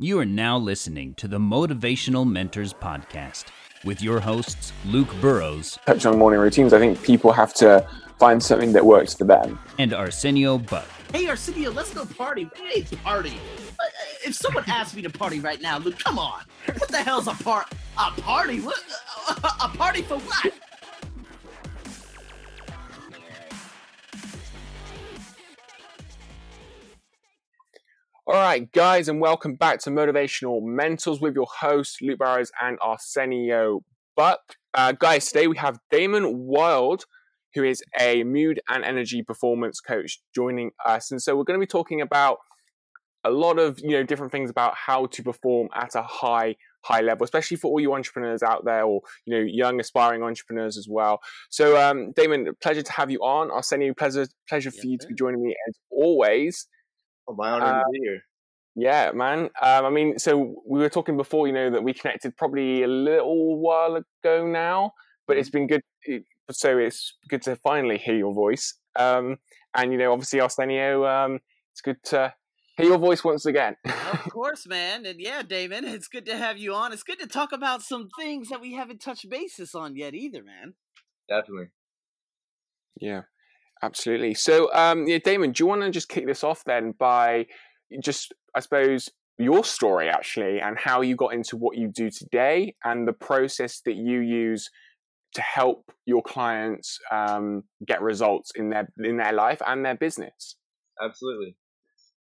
[0.00, 3.46] You are now listening to the Motivational Mentors Podcast
[3.82, 5.76] with your hosts, Luke Burrows.
[5.86, 6.72] Touch on morning routines.
[6.72, 7.84] I think people have to
[8.16, 9.58] find something that works for them.
[9.76, 10.86] And Arsenio Buck.
[11.12, 12.48] Hey, Arsenio, let's go party.
[12.54, 13.40] Hey, party.
[13.70, 13.84] Uh,
[14.24, 16.42] if someone asked me to party right now, Luke, come on.
[16.66, 17.66] What the hell's a part?
[17.98, 18.60] A party?
[18.60, 18.80] What?
[19.60, 20.52] A party for what?
[28.30, 32.76] All right, guys, and welcome back to Motivational Mentors with your hosts, Luke Barrows and
[32.82, 33.80] Arsenio
[34.18, 34.40] Buck.
[34.74, 37.06] Uh, guys, today we have Damon Wild,
[37.54, 41.10] who is a mood and energy performance coach, joining us.
[41.10, 42.36] And so we're going to be talking about
[43.24, 46.54] a lot of you know different things about how to perform at a high
[46.84, 50.78] high level especially for all you entrepreneurs out there or you know young aspiring entrepreneurs
[50.78, 51.18] as well
[51.50, 55.14] so um damon pleasure to have you on Arsenio pleasure pleasure for you to be
[55.14, 56.68] joining me as always
[57.28, 58.22] Oh, my honor uh, to be here.
[58.80, 59.50] Yeah, man.
[59.60, 62.86] Um, I mean, so we were talking before, you know, that we connected probably a
[62.86, 64.92] little while ago now,
[65.26, 65.66] but it's mm-hmm.
[65.66, 66.24] been good.
[66.52, 68.74] So it's good to finally hear your voice.
[68.94, 69.38] Um,
[69.74, 71.40] and, you know, obviously, Arsenio, um,
[71.72, 72.32] it's good to
[72.76, 73.74] hear your voice once again.
[73.84, 75.04] of course, man.
[75.06, 76.92] And yeah, Damon, it's good to have you on.
[76.92, 80.44] It's good to talk about some things that we haven't touched basis on yet either,
[80.44, 80.74] man.
[81.28, 81.70] Definitely.
[83.00, 83.22] Yeah.
[83.82, 84.34] Absolutely.
[84.34, 87.46] So, um, yeah, Damon, do you want to just kick this off then by
[88.00, 92.74] just, I suppose, your story actually, and how you got into what you do today,
[92.84, 94.68] and the process that you use
[95.34, 100.56] to help your clients um, get results in their in their life and their business.
[101.02, 101.56] Absolutely.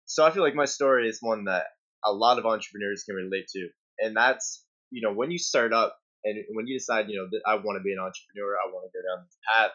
[0.06, 1.66] So I feel like my story is one that
[2.06, 3.68] a lot of entrepreneurs can relate to,
[4.00, 7.42] and that's you know when you start up and when you decide you know that
[7.45, 9.72] I want to be an entrepreneur, I want to go down this path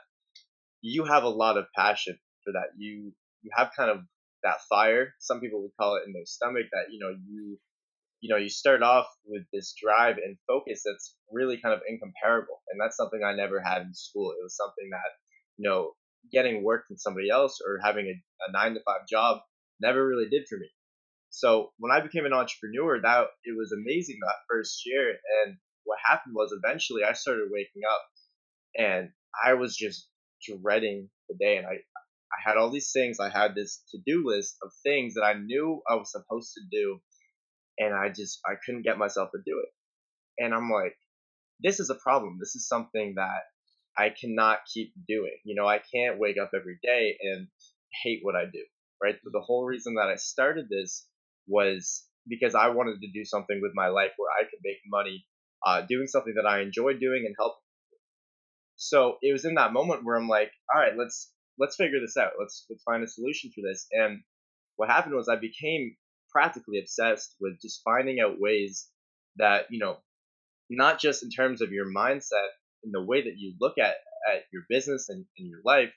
[0.83, 2.77] you have a lot of passion for that.
[2.77, 3.99] You you have kind of
[4.45, 5.15] that fire.
[5.19, 7.59] Some people would call it in their stomach that you know you
[8.21, 12.63] you know you start off with this drive and focus that's really kind of incomparable,
[12.71, 14.33] and that's something I never had in school.
[14.33, 15.11] It was something that
[15.57, 15.93] you know
[16.33, 18.15] getting work from somebody else or having a,
[18.49, 19.41] a nine to five job
[19.81, 20.69] never really did for me.
[21.31, 25.17] So when I became an entrepreneur, that it was amazing that first year.
[25.45, 28.03] And what happened was eventually I started waking up
[28.77, 29.09] and
[29.45, 30.09] I was just
[30.47, 31.57] dreading the day.
[31.57, 31.81] And I,
[32.33, 33.19] I had all these things.
[33.21, 36.63] I had this to do list of things that I knew I was supposed to
[36.71, 37.01] do.
[37.79, 40.43] And I just, I couldn't get myself to do it.
[40.43, 40.97] And I'm like,
[41.61, 42.39] this is a problem.
[42.41, 43.43] This is something that
[43.97, 45.37] I cannot keep doing.
[45.45, 47.49] You know, I can't wake up every day and
[48.03, 48.65] hate what I do,
[49.03, 49.17] right?
[49.25, 51.07] The whole reason that I started this
[51.47, 55.25] was because I wanted to do something with my life where I could make money
[55.67, 57.55] uh, doing something that I enjoy doing and help
[58.77, 62.17] so it was in that moment where I'm like, all right, let's let's figure this
[62.17, 62.33] out.
[62.39, 63.87] Let's let's find a solution for this.
[63.93, 64.23] And
[64.77, 65.97] what happened was I became
[66.31, 68.89] practically obsessed with just finding out ways
[69.37, 69.99] that, you know,
[70.71, 72.49] not just in terms of your mindset
[72.83, 73.97] and the way that you look at,
[74.33, 75.93] at your business and, and your life,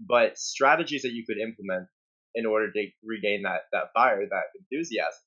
[0.00, 1.86] but strategies that you could implement
[2.34, 5.22] in order to regain that that fire, that enthusiasm.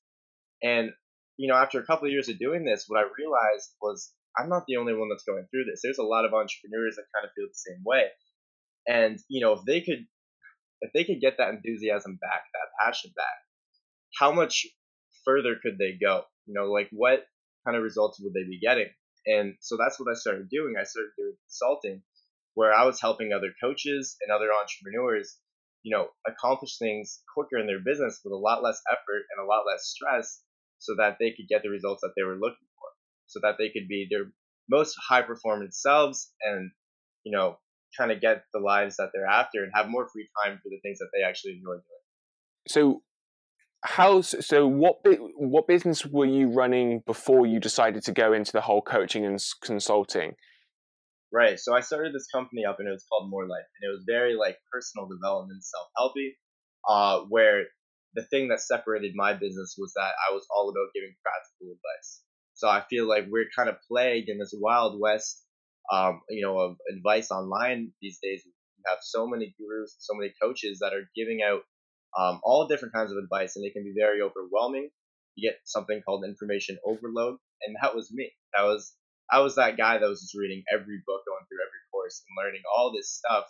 [0.62, 0.90] And
[1.36, 4.48] you know, after a couple of years of doing this, what I realized was I'm
[4.48, 5.80] not the only one that's going through this.
[5.82, 8.08] There's a lot of entrepreneurs that kind of feel the same way.
[8.86, 10.06] And, you know, if they could
[10.80, 13.38] if they could get that enthusiasm back, that passion back,
[14.18, 14.66] how much
[15.24, 16.22] further could they go?
[16.46, 17.24] You know, like what
[17.64, 18.88] kind of results would they be getting?
[19.26, 20.74] And so that's what I started doing.
[20.78, 22.02] I started doing consulting
[22.54, 25.36] where I was helping other coaches and other entrepreneurs,
[25.82, 29.48] you know, accomplish things quicker in their business with a lot less effort and a
[29.48, 30.40] lot less stress
[30.78, 32.88] so that they could get the results that they were looking for,
[33.26, 34.30] so that they could be their
[34.70, 36.70] most high performance selves and
[37.24, 37.58] you know
[37.98, 40.80] kind of get the lives that they're after and have more free time for the
[40.82, 41.82] things that they actually enjoy doing.
[42.68, 43.02] So
[43.84, 44.96] how so what
[45.36, 49.38] what business were you running before you decided to go into the whole coaching and
[49.62, 50.34] consulting?
[51.32, 51.58] Right.
[51.58, 54.04] So I started this company up and it was called More Life and it was
[54.08, 56.30] very like personal development self-helpy
[56.88, 57.64] uh where
[58.14, 62.22] the thing that separated my business was that I was all about giving practical advice.
[62.54, 65.44] So I feel like we're kind of plagued in this wild west,
[65.92, 68.42] um, you know, of advice online these days.
[68.44, 68.52] We
[68.86, 71.62] have so many gurus, so many coaches that are giving out
[72.18, 74.90] um, all different kinds of advice, and it can be very overwhelming.
[75.34, 78.32] You get something called information overload, and that was me.
[78.56, 78.94] That was
[79.30, 82.44] I was that guy that was just reading every book, going through every course, and
[82.44, 83.44] learning all this stuff.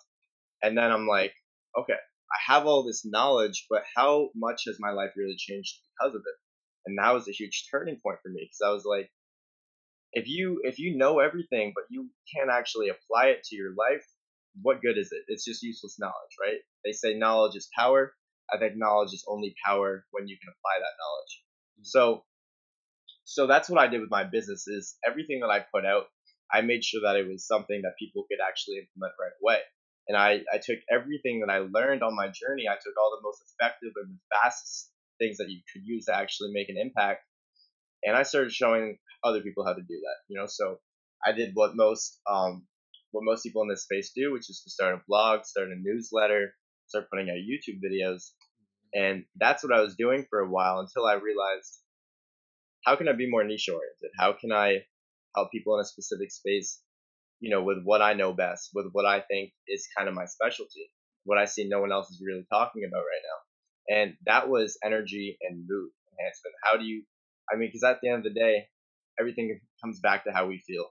[0.62, 1.34] And then I'm like,
[1.78, 6.14] okay, I have all this knowledge, but how much has my life really changed because
[6.14, 6.36] of it?
[6.86, 9.10] and that was a huge turning point for me because I was like,
[10.12, 14.04] if you if you know everything but you can't actually apply it to your life,
[14.62, 15.24] what good is it?
[15.28, 16.58] It's just useless knowledge, right?
[16.84, 18.14] They say knowledge is power.
[18.52, 21.42] I think knowledge is only power when you can apply that knowledge.
[21.82, 22.24] So
[23.24, 26.04] so that's what I did with my business is everything that I put out,
[26.52, 29.60] I made sure that it was something that people could actually implement right away.
[30.08, 33.26] And I, I took everything that I learned on my journey, I took all the
[33.26, 37.24] most effective and the fastest things that you could use to actually make an impact.
[38.06, 40.78] And I started showing other people how to do that, you know, so
[41.26, 42.66] I did what most, um,
[43.10, 45.74] what most people in this space do, which is to start a blog, start a
[45.76, 46.54] newsletter,
[46.86, 48.30] start putting out YouTube videos.
[48.94, 51.80] And that's what I was doing for a while until I realized
[52.84, 54.10] how can I be more niche oriented?
[54.16, 54.84] How can I
[55.34, 56.80] help people in a specific space,
[57.40, 60.26] you know, with what I know best, with what I think is kind of my
[60.26, 60.90] specialty,
[61.24, 63.98] what I see no one else is really talking about right now.
[63.98, 66.54] And that was energy and mood enhancement.
[66.62, 67.02] How do you,
[67.52, 68.66] I mean, because at the end of the day,
[69.18, 70.86] everything comes back to how we feel.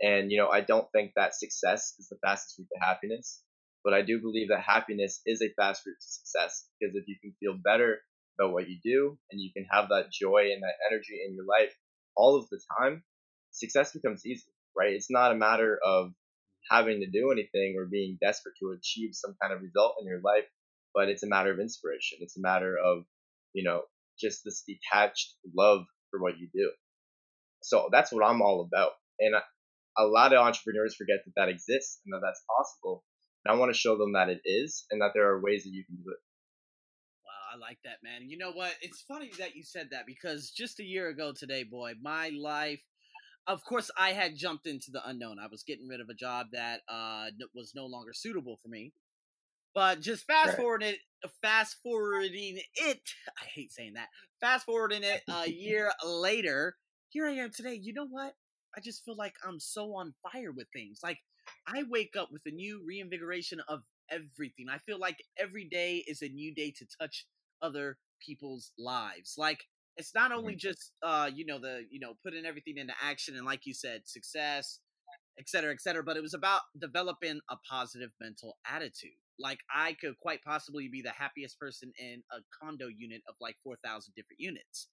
[0.00, 3.42] And, you know, I don't think that success is the fastest route to happiness,
[3.82, 7.16] but I do believe that happiness is a fast route to success because if you
[7.20, 8.00] can feel better
[8.38, 11.46] about what you do and you can have that joy and that energy in your
[11.46, 11.72] life
[12.14, 13.02] all of the time,
[13.52, 14.92] success becomes easy, right?
[14.92, 16.12] It's not a matter of
[16.70, 20.20] having to do anything or being desperate to achieve some kind of result in your
[20.20, 20.44] life,
[20.94, 22.18] but it's a matter of inspiration.
[22.20, 23.04] It's a matter of,
[23.54, 23.82] you know,
[24.18, 26.70] just this detached love for what you do.
[27.62, 28.92] So that's what I'm all about.
[29.18, 29.34] And
[29.98, 33.02] a lot of entrepreneurs forget that that exists and that that's possible.
[33.44, 35.70] And I want to show them that it is and that there are ways that
[35.70, 36.18] you can do it.
[37.24, 38.28] Wow, I like that, man.
[38.28, 38.72] You know what?
[38.82, 42.82] It's funny that you said that because just a year ago today, boy, my life.
[43.48, 45.38] Of course, I had jumped into the unknown.
[45.38, 48.92] I was getting rid of a job that uh, was no longer suitable for me.
[49.76, 50.56] But just fast right.
[50.56, 53.00] forwarding it, fast forwarding it.
[53.28, 54.08] I hate saying that.
[54.40, 56.76] Fast forwarding it a year later,
[57.10, 57.74] here I am today.
[57.74, 58.32] You know what?
[58.74, 61.00] I just feel like I'm so on fire with things.
[61.04, 61.18] Like
[61.68, 63.80] I wake up with a new reinvigoration of
[64.10, 64.68] everything.
[64.70, 67.26] I feel like every day is a new day to touch
[67.60, 69.34] other people's lives.
[69.36, 69.60] Like
[69.98, 70.68] it's not only mm-hmm.
[70.68, 74.02] just uh, you know, the you know, putting everything into action and like you said,
[74.06, 74.78] success,
[75.38, 79.10] et cetera, et cetera, but it was about developing a positive mental attitude.
[79.38, 83.56] Like I could quite possibly be the happiest person in a condo unit of like
[83.62, 84.88] four thousand different units.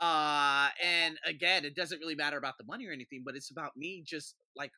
[0.00, 3.76] Uh, and again, it doesn't really matter about the money or anything, but it's about
[3.76, 4.72] me just like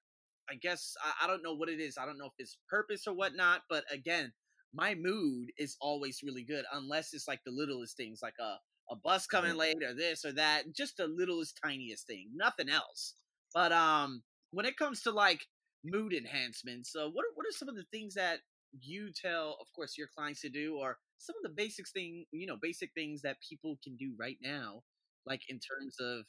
[0.51, 1.97] I guess I, I, don't know what it is.
[1.99, 4.33] I don't know if it's purpose or whatnot, but again,
[4.77, 8.57] my mood is always really good unless it's like the littlest things like a,
[8.93, 13.15] a bus coming late or this or that just the littlest tiniest thing nothing else
[13.55, 14.23] but um
[14.57, 15.47] when it comes to like
[15.85, 18.39] mood enhancements uh, what are, what are some of the things that
[18.81, 22.47] you tell of course your clients to do or some of the basics thing you
[22.47, 24.83] know basic things that people can do right now
[25.27, 26.25] like in terms of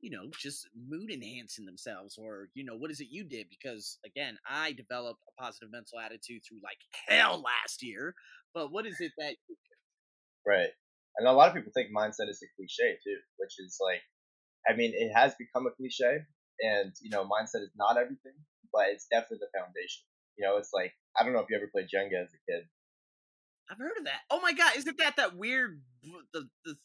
[0.00, 3.46] you know, just mood enhancing themselves or, you know, what is it you did?
[3.50, 6.78] Because again, I developed a positive mental attitude through like
[7.08, 8.14] hell last year.
[8.54, 9.34] But what is it that
[10.46, 10.70] Right.
[11.16, 14.02] And a lot of people think mindset is a cliche too, which is like
[14.68, 16.22] I mean, it has become a cliche
[16.60, 18.36] and, you know, mindset is not everything,
[18.72, 20.04] but it's definitely the foundation.
[20.38, 22.68] You know, it's like I don't know if you ever played Jenga as a kid.
[23.70, 24.20] I've heard of that.
[24.30, 25.80] Oh my god, isn't that that weird
[26.32, 26.76] the the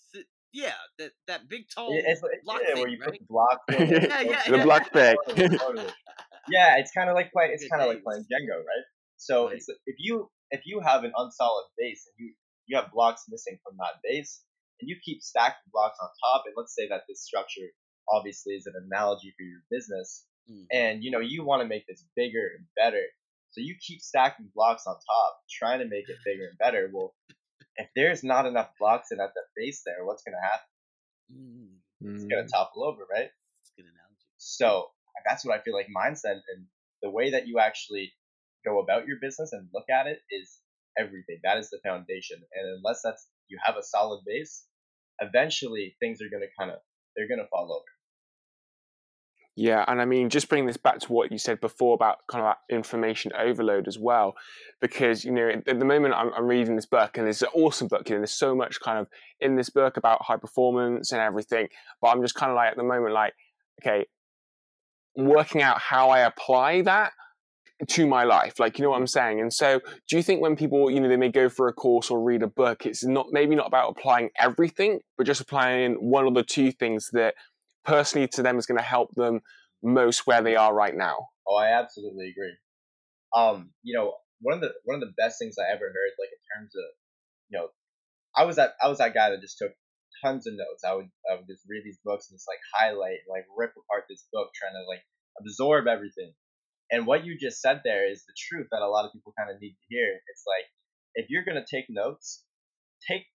[0.54, 3.10] yeah, that that big tall it's, block yeah, thing, where you right?
[3.10, 3.60] put the block.
[3.70, 4.64] yeah, yeah, the yeah.
[4.64, 5.16] block thing.
[6.50, 7.52] yeah, it's kind of like playing.
[7.54, 8.86] It's kind of like playing Jenga, right?
[9.18, 9.56] So right.
[9.56, 12.34] it's if you if you have an unsolid base and you
[12.68, 14.44] you have blocks missing from that base,
[14.80, 17.70] and you keep stacking blocks on top, and let's say that this structure
[18.10, 20.66] obviously is an analogy for your business, mm.
[20.72, 23.04] and you know you want to make this bigger and better.
[23.51, 26.89] So you keep stacking blocks on top, trying to make it bigger and better.
[26.92, 27.13] Well,
[27.75, 30.68] if there's not enough blocks in at the base there, what's going to happen?
[31.32, 32.16] Mm.
[32.16, 33.30] It's going to topple over, right?
[33.30, 34.27] That's good analogy.
[34.38, 34.88] So
[35.25, 36.66] that's what I feel like mindset and
[37.01, 38.13] the way that you actually
[38.66, 40.58] go about your business and look at it is
[40.98, 41.39] everything.
[41.44, 42.42] That is the foundation.
[42.54, 44.66] And unless that's you have a solid base,
[45.20, 46.80] eventually things are going to kind of
[47.16, 47.93] they're to fall over.
[49.55, 52.43] Yeah, and I mean, just bringing this back to what you said before about kind
[52.43, 54.33] of information overload as well,
[54.81, 57.88] because you know, at the moment I'm, I'm, reading this book, and it's an awesome
[57.88, 58.10] book.
[58.10, 59.07] You know, there's so much kind of
[59.39, 61.67] in this book about high performance and everything,
[62.01, 63.33] but I'm just kind of like at the moment, like,
[63.81, 64.05] okay,
[65.15, 67.12] working out how I apply that
[67.88, 70.55] to my life like you know what i'm saying and so do you think when
[70.55, 73.27] people you know they may go for a course or read a book it's not
[73.31, 77.33] maybe not about applying everything but just applying one or the two things that
[77.86, 79.42] personally to them is going to help them
[79.82, 81.28] most where they are right now.
[81.48, 82.56] Oh, I absolutely agree.
[83.36, 86.30] Um, you know, one of the one of the best things I ever heard, like
[86.32, 86.86] in terms of,
[87.50, 87.68] you know,
[88.36, 89.72] I was that I was that guy that just took
[90.24, 90.84] tons of notes.
[90.86, 94.06] I would I would just read these books and just like highlight, like rip apart
[94.08, 95.04] this book, trying to like
[95.40, 96.34] absorb everything.
[96.92, 99.50] And what you just said there is the truth that a lot of people kind
[99.50, 100.20] of need to hear.
[100.30, 100.68] It's like
[101.16, 102.44] if you're gonna take notes,
[103.08, 103.25] take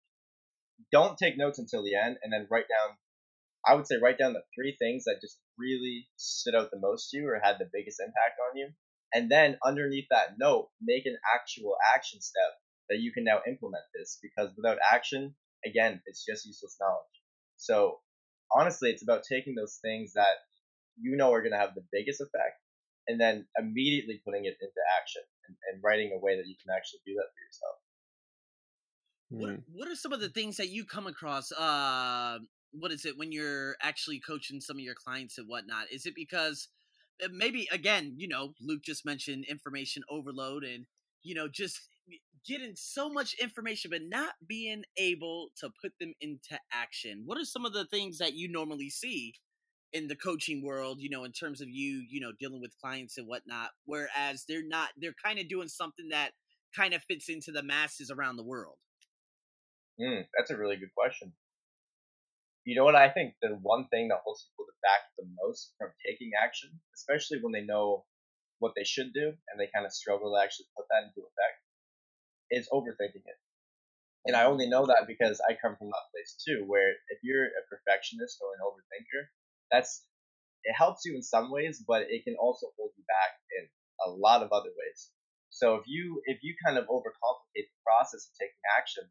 [0.92, 2.96] don't take notes until the end, and then write down
[3.68, 7.10] I would say write down the three things that just really stood out the most
[7.10, 8.68] to you or had the biggest impact on you.
[9.12, 12.56] And then underneath that note, make an actual action step
[12.88, 15.34] that you can now implement this because without action,
[15.64, 17.16] again, it's just useless knowledge.
[17.56, 17.98] So
[18.50, 20.40] honestly, it's about taking those things that
[20.98, 22.56] you know are going to have the biggest effect
[23.06, 26.74] and then immediately putting it into action and, and writing a way that you can
[26.74, 27.76] actually do that for yourself.
[29.30, 29.62] What, Mm.
[29.74, 31.52] what are some of the things that you come across?
[31.52, 32.38] Uh,
[32.72, 35.86] what is it when you're actually coaching some of your clients and whatnot?
[35.92, 36.68] Is it because
[37.24, 40.86] uh, maybe again, you know, Luke just mentioned information overload and
[41.22, 41.80] you know just
[42.46, 47.22] getting so much information but not being able to put them into action.
[47.26, 49.34] What are some of the things that you normally see
[49.92, 50.98] in the coaching world?
[51.00, 54.66] You know, in terms of you, you know, dealing with clients and whatnot, whereas they're
[54.66, 56.30] not, they're kind of doing something that
[56.74, 58.76] kind of fits into the masses around the world.
[60.00, 61.32] Mm, that's a really good question.
[62.68, 63.00] You know what?
[63.00, 67.40] I think the one thing that holds people back the most from taking action, especially
[67.40, 68.04] when they know
[68.60, 71.64] what they should do and they kind of struggle to actually put that into effect,
[72.52, 73.40] is overthinking it.
[74.28, 77.48] And I only know that because I come from that place too, where if you're
[77.56, 79.32] a perfectionist or an overthinker,
[79.72, 80.04] that's
[80.64, 83.64] it helps you in some ways, but it can also hold you back in
[84.04, 85.08] a lot of other ways.
[85.48, 89.08] So if you if you kind of overcomplicate the process of taking action,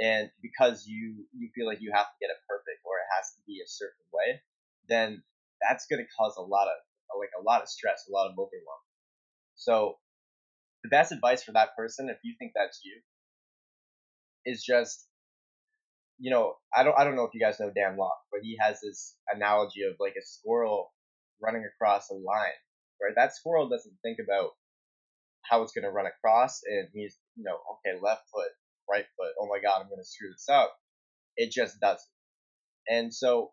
[0.00, 3.30] and because you you feel like you have to get it perfect or it has
[3.36, 4.40] to be a certain way,
[4.88, 5.22] then
[5.60, 6.76] that's going to cause a lot of
[7.18, 8.82] like a lot of stress, a lot of overwhelm.
[9.54, 9.98] So
[10.82, 13.00] the best advice for that person, if you think that's you,
[14.44, 15.06] is just
[16.18, 18.56] you know I don't I don't know if you guys know Dan Lok, but he
[18.60, 20.92] has this analogy of like a squirrel
[21.42, 22.58] running across a line,
[23.00, 23.14] right?
[23.14, 24.50] That squirrel doesn't think about
[25.42, 28.50] how it's going to run across, and he's you know okay left foot,
[28.90, 29.32] right foot.
[29.38, 30.74] Oh my god, I'm going to screw this up.
[31.36, 32.06] It just doesn't.
[32.88, 33.52] And so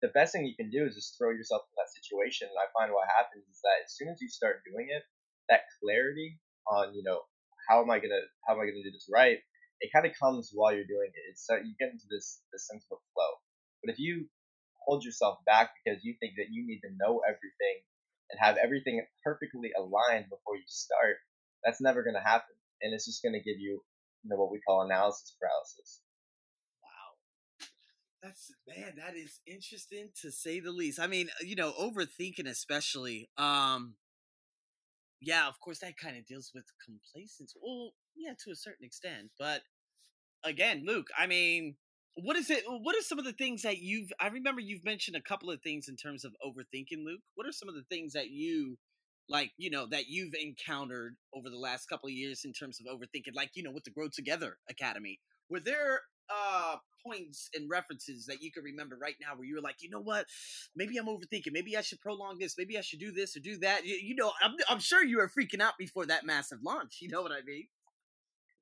[0.00, 2.48] the best thing you can do is just throw yourself in that situation.
[2.48, 5.02] And I find what happens is that as soon as you start doing it,
[5.48, 7.20] that clarity on you know
[7.68, 9.38] how am I gonna how am I gonna do this right,
[9.82, 11.24] it kind of comes while you're doing it.
[11.30, 13.32] It's uh, you get into this this sense of flow.
[13.82, 14.30] But if you
[14.86, 17.82] hold yourself back because you think that you need to know everything
[18.30, 21.18] and have everything perfectly aligned before you start,
[21.64, 22.54] that's never going to happen.
[22.80, 23.82] And it's just going to give you,
[24.22, 26.00] you know, what we call analysis paralysis.
[26.82, 27.68] Wow.
[28.22, 31.00] That's man, that is interesting to say the least.
[31.00, 33.30] I mean, you know, overthinking especially.
[33.36, 33.96] Um
[35.20, 37.54] yeah, of course that kind of deals with complacence.
[37.60, 39.30] Well, yeah, to a certain extent.
[39.38, 39.62] But
[40.44, 41.76] again, Luke, I mean,
[42.14, 45.16] what is it what are some of the things that you've I remember you've mentioned
[45.16, 47.22] a couple of things in terms of overthinking, Luke.
[47.34, 48.78] What are some of the things that you
[49.28, 52.86] like, you know, that you've encountered over the last couple of years in terms of
[52.86, 55.20] overthinking, like, you know, with the Grow Together Academy?
[55.48, 56.00] Were there
[56.30, 59.90] uh points and references that you can remember right now where you were like, you
[59.90, 60.26] know what,
[60.76, 61.52] maybe I'm overthinking.
[61.52, 62.54] Maybe I should prolong this.
[62.56, 63.84] Maybe I should do this or do that.
[63.84, 66.98] You, you know, I'm, I'm sure you were freaking out before that massive launch.
[67.00, 67.66] You know what I mean?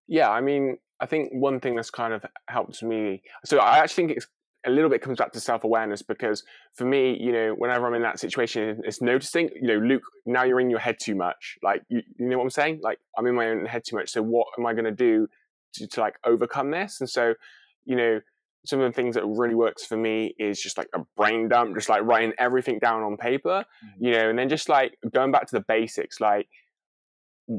[0.09, 3.23] Yeah, I mean, I think one thing that's kind of helped me.
[3.45, 4.27] So I actually think it's
[4.67, 6.43] a little bit comes back to self awareness because
[6.75, 10.45] for me, you know, whenever I'm in that situation, it's noticing, you know, Luke, now
[10.45, 11.57] you're in your head too much.
[11.63, 12.81] Like, you, you know what I'm saying?
[12.83, 14.11] Like, I'm in my own head too much.
[14.11, 15.29] So what am I going to do
[15.75, 17.01] to, like overcome this?
[17.01, 17.35] And so,
[17.85, 18.21] you know,
[18.67, 21.75] some of the things that really works for me is just like a brain dump,
[21.75, 24.05] just like writing everything down on paper, Mm-hmm.
[24.05, 26.47] you know, and then just like going back to the basics, like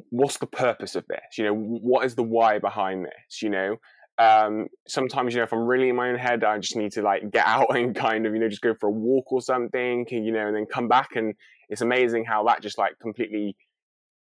[0.10, 1.38] what's the purpose of this?
[1.38, 3.42] You know, what is the why behind this?
[3.42, 3.78] You know,
[4.22, 7.02] um, sometimes you know if I'm really in my own head, I just need to
[7.02, 10.06] like get out and kind of you know just go for a walk or something,
[10.10, 11.34] you know, and then come back, and
[11.70, 13.56] it's amazing how that just like completely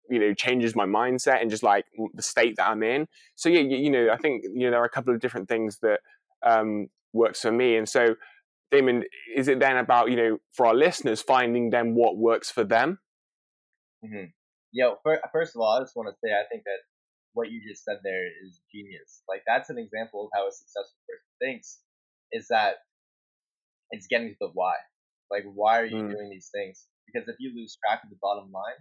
[0.09, 3.07] you know changes my mindset and just like the state that I'm in.
[3.35, 5.47] So yeah, you, you know, I think you know there are a couple of different
[5.47, 5.99] things that
[6.43, 8.15] um, works for me, and so.
[8.71, 9.03] Damon,
[9.35, 12.99] is it then about you know for our listeners finding them what works for them?
[14.01, 14.27] Mm-hmm.
[14.71, 14.95] Yo,
[15.33, 16.77] first of all, I just want to say I think that
[17.33, 19.23] what you just said there is genius.
[19.29, 21.79] Like that's an example of how a successful person thinks.
[22.31, 22.77] Is that
[23.91, 24.75] it's getting to the why.
[25.31, 26.09] Like why are you Mm.
[26.09, 26.87] doing these things?
[27.07, 28.79] Because if you lose track of the bottom line,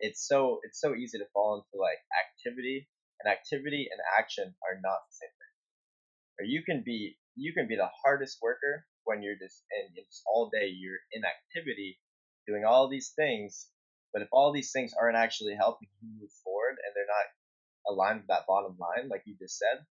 [0.00, 2.88] it's so it's so easy to fall into like activity,
[3.20, 5.54] and activity and action are not the same thing.
[6.40, 10.22] Or you can be you can be the hardest worker when you're just and it's
[10.26, 11.98] all day you're in activity
[12.46, 13.68] doing all these things
[14.12, 17.26] but if all these things aren't actually helping you move forward and they're not
[17.88, 19.84] aligned with that bottom line, like you just said,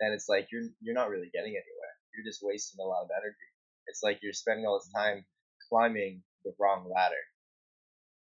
[0.00, 1.94] then it's like you're you're not really getting anywhere.
[2.14, 3.48] You're just wasting a lot of energy.
[3.86, 5.24] It's like you're spending all this time
[5.68, 7.24] climbing the wrong ladder.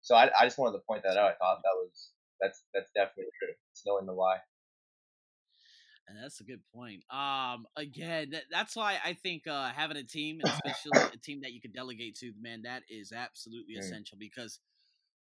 [0.02, 1.30] So I, I just wanted to point that out.
[1.30, 2.10] I thought that was
[2.40, 3.54] that's that's definitely true.
[3.72, 4.38] It's knowing the why.
[6.08, 7.02] And that's a good point.
[7.10, 11.52] Um, again, that, that's why I think uh, having a team, especially a team that
[11.52, 13.80] you can delegate to, man, that is absolutely mm.
[13.80, 14.60] essential because,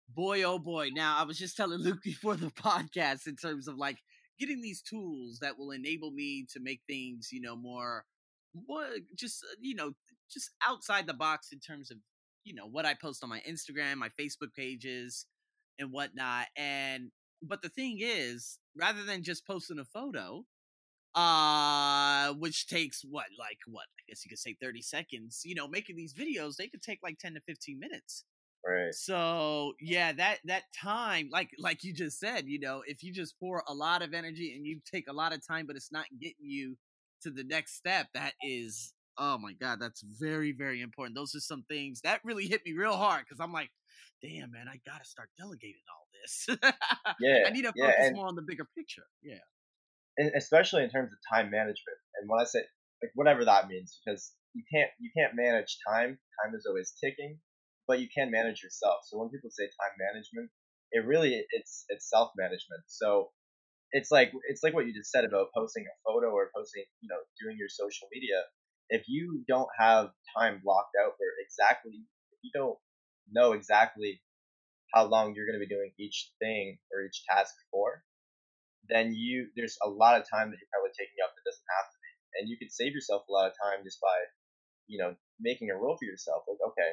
[0.08, 0.90] boy, oh boy.
[0.92, 3.98] Now, I was just telling Luke before the podcast in terms of like
[4.38, 8.04] getting these tools that will enable me to make things, you know, more,
[8.68, 8.84] more
[9.14, 9.92] just uh, you know,
[10.30, 11.98] just outside the box in terms of
[12.44, 15.26] you know what I post on my Instagram, my Facebook pages,
[15.78, 16.46] and whatnot.
[16.56, 17.10] And
[17.42, 20.44] but the thing is, rather than just posting a photo,
[21.14, 23.86] uh, which takes what, like what?
[23.98, 25.42] I guess you could say thirty seconds.
[25.44, 28.24] You know, making these videos, they could take like ten to fifteen minutes.
[28.66, 28.92] Right.
[28.92, 33.38] So yeah, that that time, like like you just said, you know, if you just
[33.38, 36.06] pour a lot of energy and you take a lot of time, but it's not
[36.20, 36.76] getting you
[37.22, 41.14] to the next step, that is oh my god, that's very very important.
[41.14, 43.70] Those are some things that really hit me real hard because I'm like,
[44.20, 46.48] damn man, I gotta start delegating all this.
[47.20, 49.06] yeah, I need to yeah, focus more on the bigger picture.
[49.22, 49.38] Yeah,
[50.36, 51.98] especially in terms of time management.
[52.20, 52.60] And when I say
[53.00, 56.18] like whatever that means, because you can't you can't manage time.
[56.42, 57.38] Time is always ticking,
[57.88, 59.00] but you can manage yourself.
[59.06, 60.50] So when people say time management,
[60.92, 62.84] it really it's it's self management.
[62.86, 63.30] So
[63.92, 67.08] it's like it's like what you just said about posting a photo or posting, you
[67.08, 68.42] know, doing your social media.
[68.90, 72.78] If you don't have time blocked out for exactly, if you don't
[73.32, 74.22] know exactly
[74.94, 78.02] how long you're going to be doing each thing or each task for,
[78.88, 81.88] then you there's a lot of time that you're probably taking up that doesn't have
[81.92, 84.16] to be, and you could save yourself a lot of time just by,
[84.88, 86.44] you know, making a rule for yourself.
[86.48, 86.92] Like, okay,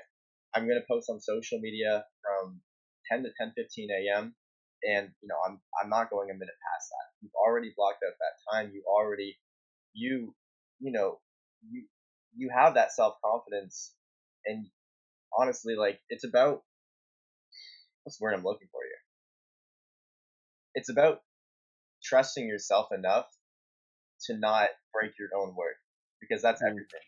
[0.55, 2.61] I'm going to post on social media from
[3.11, 4.35] 10 to 10 15 a.m.
[4.87, 7.07] and you know I'm I'm not going a minute past that.
[7.21, 8.71] You've already blocked out that time.
[8.73, 9.37] You already
[9.93, 10.35] you
[10.79, 11.19] you know
[11.69, 11.85] you
[12.35, 13.93] you have that self confidence
[14.45, 14.67] and
[15.37, 16.61] honestly like it's about
[18.03, 19.01] what's the word I'm looking for here?
[20.75, 21.21] It's about
[22.03, 23.25] trusting yourself enough
[24.25, 25.75] to not break your own word
[26.19, 26.67] because that's mm.
[26.67, 27.05] everything.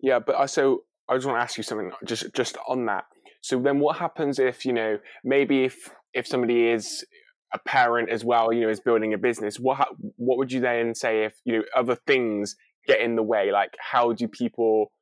[0.00, 3.04] Yeah, but I so I just want to ask you something just just on that.
[3.42, 7.04] So then what happens if, you know, maybe if if somebody is
[7.52, 10.94] a parent as well, you know, is building a business, what what would you then
[10.94, 13.52] say if, you know, other things get in the way?
[13.52, 14.92] Like how do people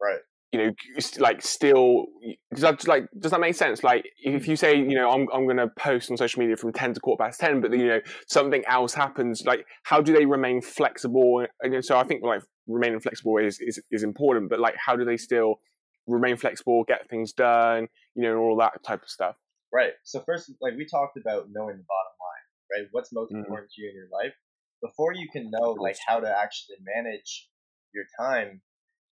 [0.00, 0.20] Right
[0.54, 0.72] you know,
[1.18, 2.06] like still,
[2.52, 3.82] does that, like, does that make sense?
[3.82, 6.72] Like, if you say, you know, I'm, I'm going to post on social media from
[6.72, 10.26] 10 to quarter past 10, but, you know, something else happens, like, how do they
[10.26, 11.44] remain flexible?
[11.60, 15.04] And so I think, like, remaining flexible is, is, is important, but, like, how do
[15.04, 15.56] they still
[16.06, 19.34] remain flexible, get things done, you know, and all that type of stuff?
[19.72, 19.94] Right.
[20.04, 22.88] So, first, like, we talked about knowing the bottom line, right?
[22.92, 23.40] What's most mm-hmm.
[23.40, 24.34] important to you in your life.
[24.80, 27.48] Before you can know, like, how to actually manage
[27.92, 28.60] your time,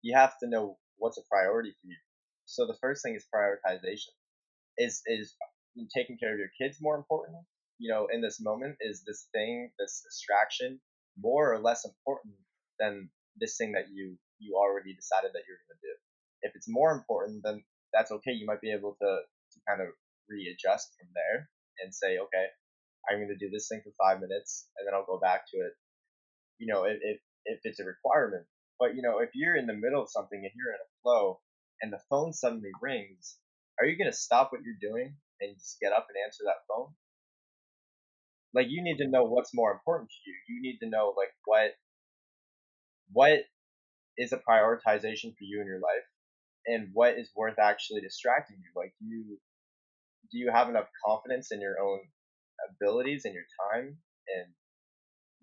[0.02, 1.96] you have to know what's a priority for you.
[2.44, 4.14] So the first thing is prioritization.
[4.78, 5.34] Is is
[5.94, 7.38] taking care of your kids more important?
[7.78, 10.80] You know, in this moment, is this thing, this distraction,
[11.18, 12.34] more or less important
[12.78, 15.94] than this thing that you you already decided that you're going to do?
[16.42, 18.32] If it's more important, then that's okay.
[18.32, 19.88] You might be able to to kind of
[20.28, 21.50] readjust from there
[21.82, 22.46] and say, okay,
[23.08, 25.56] I'm going to do this thing for five minutes, and then I'll go back to
[25.58, 25.72] it.
[26.58, 28.46] You know, if if, if it's a requirement,
[28.78, 31.40] but you know, if you're in the middle of something and you're in a flow
[31.82, 33.38] and the phone suddenly rings,
[33.78, 36.94] are you gonna stop what you're doing and just get up and answer that phone?
[38.54, 40.36] Like you need to know what's more important to you.
[40.48, 41.72] You need to know like what
[43.12, 43.40] what
[44.18, 46.06] is a prioritization for you in your life
[46.66, 48.70] and what is worth actually distracting you.
[48.76, 49.38] Like you
[50.30, 52.00] do you have enough confidence in your own
[52.70, 53.96] abilities and your time
[54.36, 54.46] and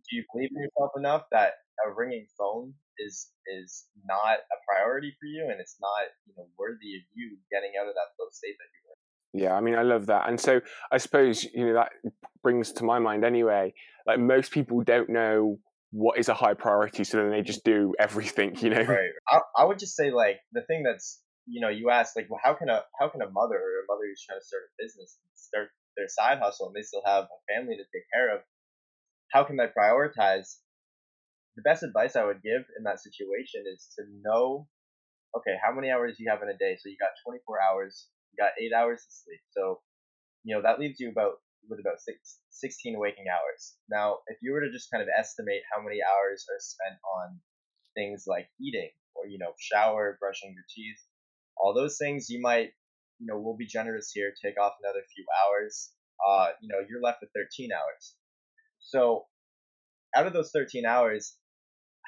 [0.10, 1.54] do you believe in yourself enough that
[1.86, 6.47] a ringing phone is is not a priority for you and it's not you know
[6.57, 9.75] worthy of you getting out of that flow state that you were yeah i mean
[9.75, 10.60] i love that and so
[10.91, 11.91] i suppose you know that
[12.41, 13.73] brings to my mind anyway
[14.05, 15.57] like most people don't know
[15.91, 18.81] what is a high priority so then they just do everything you know?
[18.81, 22.27] Right i, I would just say like the thing that's you know you ask like
[22.29, 24.63] well how can a how can a mother or a mother who's trying to start
[24.63, 28.36] a business start their side hustle and they still have a family to take care
[28.36, 28.41] of
[29.31, 30.57] how can they prioritize
[31.58, 34.70] the best advice I would give in that situation is to know,
[35.36, 36.78] okay, how many hours you have in a day.
[36.78, 39.41] So you got 24 hours, you got eight hours to sleep.
[39.50, 39.82] So,
[40.46, 43.76] you know, that leaves you about with about six, 16 waking hours.
[43.89, 47.41] Now, if you were to just kind of estimate how many hours are spent on
[47.98, 51.02] things like eating or, you know, shower, brushing your teeth,
[51.58, 52.70] all those things you might,
[53.17, 55.89] you know, we'll be generous here, take off another few hours.
[56.22, 58.15] Uh, you know, you're left with 13 hours.
[58.80, 59.26] So
[60.15, 61.36] out of those 13 hours,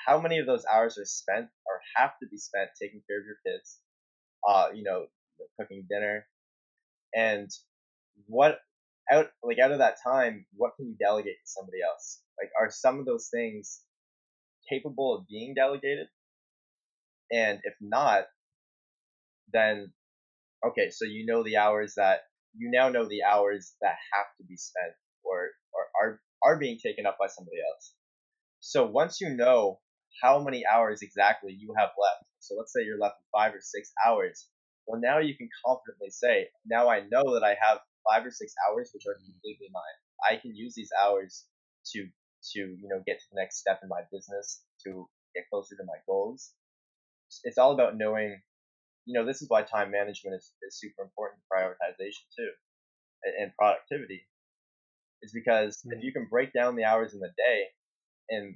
[0.06, 3.26] how many of those hours are spent or have to be spent taking care of
[3.26, 3.80] your kids,
[4.48, 5.08] uh, you know,
[5.60, 6.26] cooking dinner,
[7.14, 7.50] and
[8.28, 8.60] what,
[9.12, 12.22] out like out of that time, what can you delegate to somebody else?
[12.40, 13.82] Like, are some of those things
[14.70, 16.08] capable of being delegated?
[17.32, 18.26] And if not,
[19.52, 19.92] then
[20.66, 22.22] okay, so you know the hours that
[22.58, 26.78] you now know the hours that have to be spent or, or are are being
[26.84, 27.94] taken up by somebody else.
[28.60, 29.80] So once you know
[30.22, 33.62] how many hours exactly you have left, so let's say you're left with five or
[33.62, 34.48] six hours,
[34.88, 38.54] well now you can confidently say, now I know that I have five or six
[38.67, 39.98] hours which are completely mine.
[40.30, 41.45] I can use these hours
[41.93, 42.08] to
[42.54, 45.84] to you know get to the next step in my business, to get closer to
[45.86, 46.52] my goals.
[47.43, 48.41] It's all about knowing
[49.10, 52.52] you know, this is why time management is, is super important, prioritization too,
[53.24, 54.22] and, and productivity.
[55.24, 55.98] Is because mm-hmm.
[55.98, 57.63] if you can break down the hours in the day
[58.30, 58.56] and,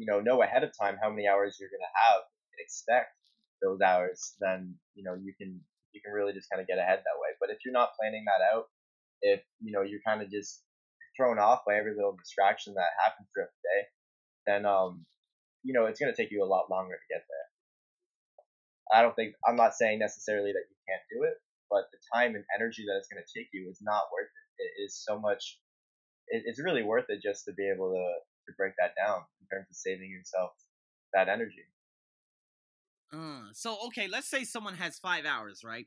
[0.00, 3.12] you know, know ahead of time how many hours you're going to have and expect
[3.60, 5.60] those hours, then, you know, you can,
[5.92, 7.36] you can really just kind of get ahead that way.
[7.36, 8.72] But if you're not planning that out,
[9.20, 10.64] if, you know, you're kind of just
[11.12, 13.80] thrown off by every little distraction that happens throughout the day,
[14.48, 15.04] then, um,
[15.60, 17.46] you know, it's going to take you a lot longer to get there.
[18.96, 21.36] I don't think I'm not saying necessarily that you can't do it,
[21.68, 24.64] but the time and energy that it's going to take you is not worth it.
[24.64, 25.60] It is so much.
[26.32, 28.06] It, it's really worth it just to be able to
[28.56, 30.50] break that down in terms of saving yourself
[31.12, 31.64] that energy.
[33.12, 35.86] Uh, so okay, let's say someone has five hours, right?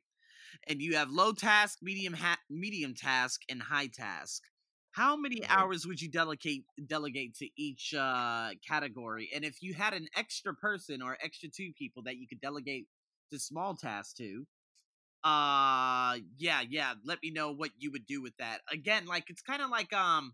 [0.67, 4.43] And you have low task, medium ha- medium task, and high task.
[4.91, 5.51] How many mm-hmm.
[5.51, 9.29] hours would you delegate delegate to each uh, category?
[9.33, 12.87] And if you had an extra person or extra two people that you could delegate
[13.31, 14.45] the small tasks to,
[15.23, 18.59] uh, yeah, yeah, let me know what you would do with that.
[18.71, 20.33] Again, like it's kind of like um,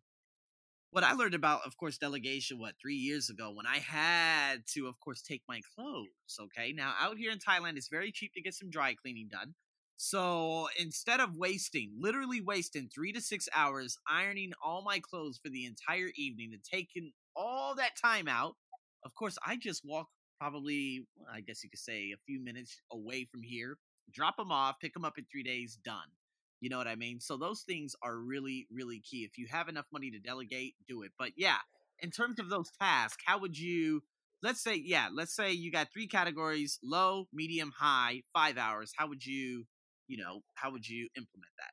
[0.91, 2.60] what I learned about, of course, delegation.
[2.60, 6.08] What three years ago when I had to, of course, take my clothes.
[6.39, 9.56] Okay, now out here in Thailand, it's very cheap to get some dry cleaning done.
[10.02, 15.49] So instead of wasting, literally wasting three to six hours ironing all my clothes for
[15.49, 18.56] the entire evening and taking all that time out,
[19.04, 20.08] of course, I just walk
[20.39, 23.78] probably, I guess you could say, a few minutes away from here,
[24.13, 26.08] drop them off, pick them up in three days, done.
[26.62, 27.19] You know what I mean?
[27.19, 29.24] So those things are really, really key.
[29.24, 31.12] If you have enough money to delegate, do it.
[31.17, 31.58] But yeah,
[32.00, 34.04] in terms of those tasks, how would you?
[34.41, 38.91] Let's say, yeah, let's say you got three categories: low, medium, high, five hours.
[38.95, 39.65] How would you
[40.10, 41.72] you know, how would you implement that?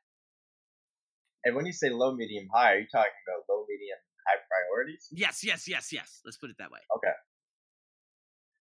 [1.43, 3.97] And when you say low, medium, high, are you talking about low, medium,
[4.27, 5.09] high priorities?
[5.11, 6.21] Yes, yes, yes, yes.
[6.23, 6.79] Let's put it that way.
[6.95, 7.11] Okay.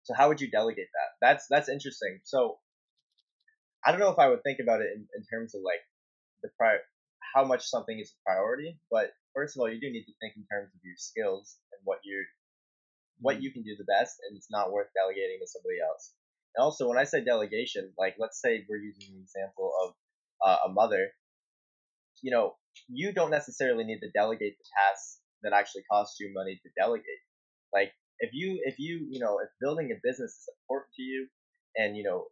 [0.04, 1.10] So how would you delegate that?
[1.20, 2.20] That's that's interesting.
[2.24, 2.58] So
[3.84, 5.82] I don't know if I would think about it in, in terms of like
[6.46, 6.78] the prior
[7.34, 10.34] how much something is a priority, but first of all, you do need to think
[10.36, 12.24] in terms of your skills and what you're
[13.20, 13.42] what mm-hmm.
[13.44, 16.12] you can do the best, and it's not worth delegating to somebody else.
[16.54, 19.94] And also, when I say delegation, like let's say we're using the example of
[20.44, 21.08] uh, a mother,
[22.22, 22.54] you know,
[22.88, 27.22] you don't necessarily need to delegate the tasks that actually cost you money to delegate.
[27.72, 31.28] Like if you if you you know if building a business is important to you,
[31.76, 32.26] and you know,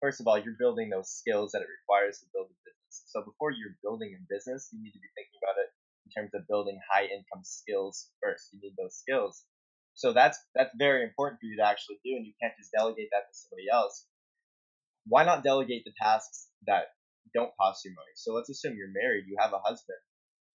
[0.00, 2.79] first of all, you're building those skills that it requires to build a business.
[2.90, 5.70] So before you're building a business, you need to be thinking about it
[6.06, 8.50] in terms of building high income skills first.
[8.52, 9.44] You need those skills
[9.94, 13.10] so that's that's very important for you to actually do, and you can't just delegate
[13.12, 14.06] that to somebody else.
[15.06, 16.94] Why not delegate the tasks that
[17.34, 18.12] don't cost you money?
[18.14, 19.98] So let's assume you're married, you have a husband.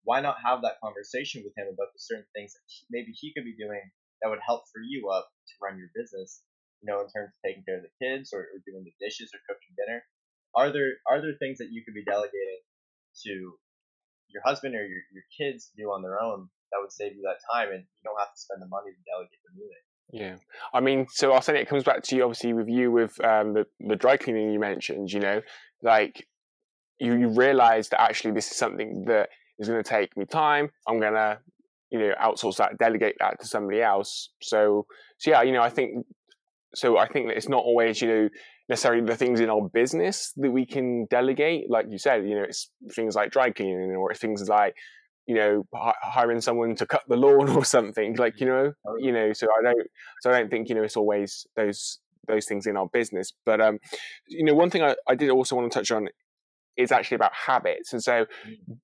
[0.04, 3.34] Why not have that conversation with him about the certain things that he, maybe he
[3.34, 3.82] could be doing
[4.22, 6.44] that would help for you up to run your business?
[6.82, 9.32] You know, in terms of taking care of the kids or, or doing the dishes
[9.34, 10.04] or cooking dinner.
[10.56, 12.62] Are there are there things that you could be delegating
[13.24, 13.54] to
[14.30, 17.40] your husband or your, your kids do on their own that would save you that
[17.54, 19.86] time, and you don't have to spend the money to delegate the moving.
[20.12, 20.36] Yeah,
[20.74, 23.54] I mean, so I'll say it comes back to you, obviously, with you with um,
[23.54, 25.12] the the dry cleaning you mentioned.
[25.12, 25.42] You know,
[25.82, 26.28] like
[27.00, 30.70] you you realize that actually this is something that is going to take me time.
[30.88, 31.40] I'm to
[31.92, 34.30] you know outsource that, delegate that to somebody else.
[34.42, 34.86] So
[35.18, 36.06] so yeah, you know, I think
[36.76, 36.98] so.
[36.98, 38.30] I think that it's not always you know
[38.70, 41.70] necessarily the things in our business that we can delegate.
[41.70, 44.76] Like you said, you know, it's things like dry cleaning or things like
[45.28, 45.66] you know
[46.04, 49.48] hiring someone to cut the lawn or something like you know oh, you know so
[49.60, 49.88] i don't
[50.22, 53.62] so i don't think you know it's always those those things in our business but
[53.62, 53.80] um
[54.28, 56.10] you know one thing i, I did also want to touch on
[56.78, 58.78] is actually about habits and so mm.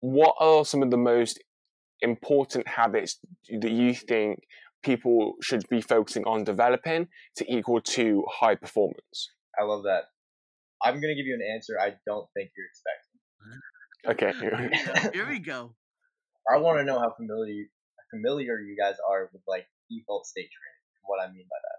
[0.00, 1.42] what are some of the most
[2.00, 3.18] important habits
[3.60, 4.40] that you think
[4.84, 10.04] people should be focusing on developing to equal to high performance i love that
[10.82, 13.12] i'm going to give you an answer i don't think you're expecting
[14.06, 15.74] okay here we go
[16.50, 17.64] I want to know how familiar
[18.12, 21.78] familiar you guys are with like default state training and what I mean by that.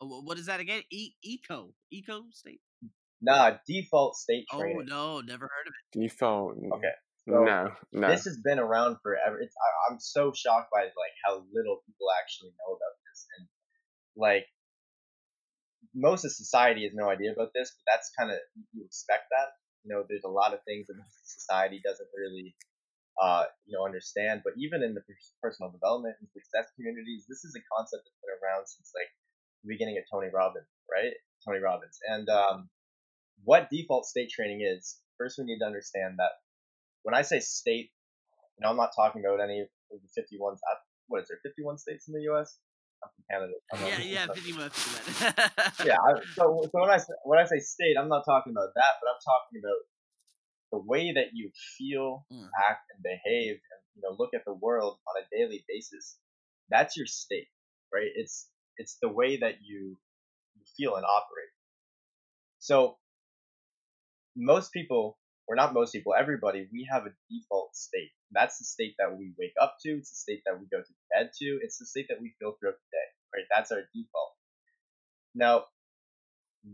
[0.00, 0.82] Oh, what is that again?
[0.90, 2.60] E- eco eco state.
[3.20, 4.88] Nah, default state oh, training.
[4.92, 6.00] Oh no, never heard of it.
[6.00, 6.56] Default.
[6.56, 6.94] Okay,
[7.28, 8.08] So no, no.
[8.08, 9.36] this has been around forever.
[9.40, 13.44] It's I, I'm so shocked by like how little people actually know about this, and
[14.16, 14.48] like
[15.92, 17.76] most of society has no idea about this.
[17.76, 18.38] But that's kind of
[18.72, 19.52] you expect that.
[19.84, 22.56] You know, there's a lot of things that society doesn't really,
[23.20, 24.40] uh, you know, understand.
[24.40, 25.04] But even in the
[25.44, 29.12] personal development and success communities, this is a concept that's been around since like
[29.64, 31.12] the beginning of Tony Robbins, right?
[31.44, 32.72] Tony Robbins, and um,
[33.44, 34.96] what default state training is.
[35.20, 36.38] First, we need to understand that
[37.08, 40.56] when I say state, you know, I'm not talking about any of the 51.
[41.06, 41.40] What is there?
[41.42, 42.58] 51 states in the U.S.
[43.02, 43.56] I'm from Canada.
[43.72, 44.70] I'm yeah, yeah, 51.
[45.88, 45.96] yeah.
[45.96, 49.08] I, so, so when I when I say state, I'm not talking about that, but
[49.08, 49.80] I'm talking about
[50.70, 52.46] the way that you feel, mm.
[52.68, 56.18] act, and behave, and you know, look at the world on a daily basis.
[56.68, 57.48] That's your state,
[57.90, 58.10] right?
[58.16, 59.96] It's it's the way that you
[60.76, 61.54] feel and operate.
[62.58, 62.98] So
[64.36, 65.16] most people,
[65.48, 68.12] or not most people, everybody, we have a default state.
[68.32, 69.96] That's the state that we wake up to.
[69.96, 71.58] It's the state that we go to bed to.
[71.64, 73.48] It's the state that we feel throughout the day, right?
[73.48, 74.36] That's our default.
[75.34, 75.64] Now,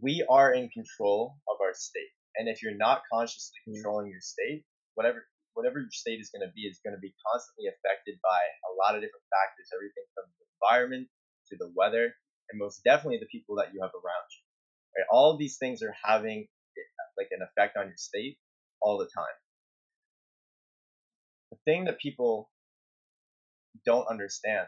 [0.02, 2.10] we are in control of our state.
[2.34, 3.78] And if you're not consciously mm-hmm.
[3.78, 4.66] controlling your state,
[4.98, 5.22] whatever
[5.54, 8.74] whatever your state is going to be is going to be constantly affected by a
[8.74, 11.06] lot of different factors, everything from the environment
[11.46, 12.10] to the weather,
[12.50, 14.42] and most definitely the people that you have around you.
[14.98, 15.06] Right?
[15.14, 16.50] All of these things are having
[17.14, 18.34] like an effect on your state
[18.84, 19.34] all the time.
[21.50, 22.50] The thing that people
[23.84, 24.66] don't understand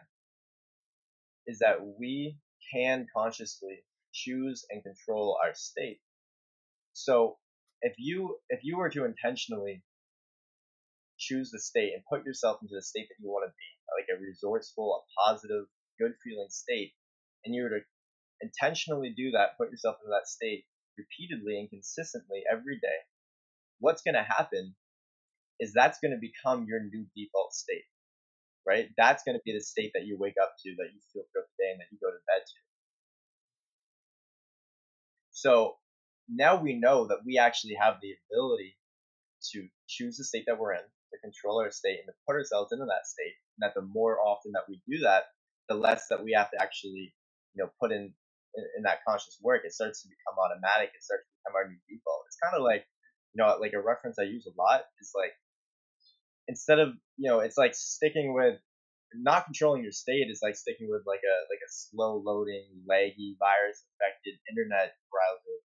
[1.47, 2.39] is that we
[2.73, 6.01] can consciously choose and control our state.
[6.93, 7.37] So
[7.83, 9.83] if you if you were to intentionally
[11.19, 14.09] choose the state and put yourself into the state that you want to be, like
[14.11, 15.65] a resourceful, a positive,
[15.99, 16.93] good feeling state,
[17.45, 17.85] and you were to
[18.41, 20.65] intentionally do that, put yourself into that state,
[20.99, 23.01] repeatedly and consistently every day,
[23.79, 24.75] what's going to happen
[25.61, 27.85] is that's going to become your new default state,
[28.67, 28.89] right?
[28.97, 31.49] That's going to be the state that you wake up to, that you feel throughout
[31.49, 32.61] the day, and that you go to bed to.
[35.33, 35.77] So
[36.29, 38.77] now we know that we actually have the ability
[39.53, 42.73] to choose the state that we're in, to control our state, and to put ourselves
[42.73, 43.37] into that state.
[43.57, 45.25] And that the more often that we do that,
[45.69, 47.15] the less that we have to actually,
[47.55, 48.13] you know, put in
[48.57, 50.91] in, in that conscious work, it starts to become automatic.
[50.95, 52.25] It starts to become our new default.
[52.27, 52.85] It's kind of like,
[53.37, 55.37] you know, like a reference I use a lot is like,
[56.49, 58.57] instead of, you know, it's like sticking with
[59.13, 63.37] not controlling your state is like sticking with like a like a slow loading, laggy,
[63.37, 65.57] virus infected internet browser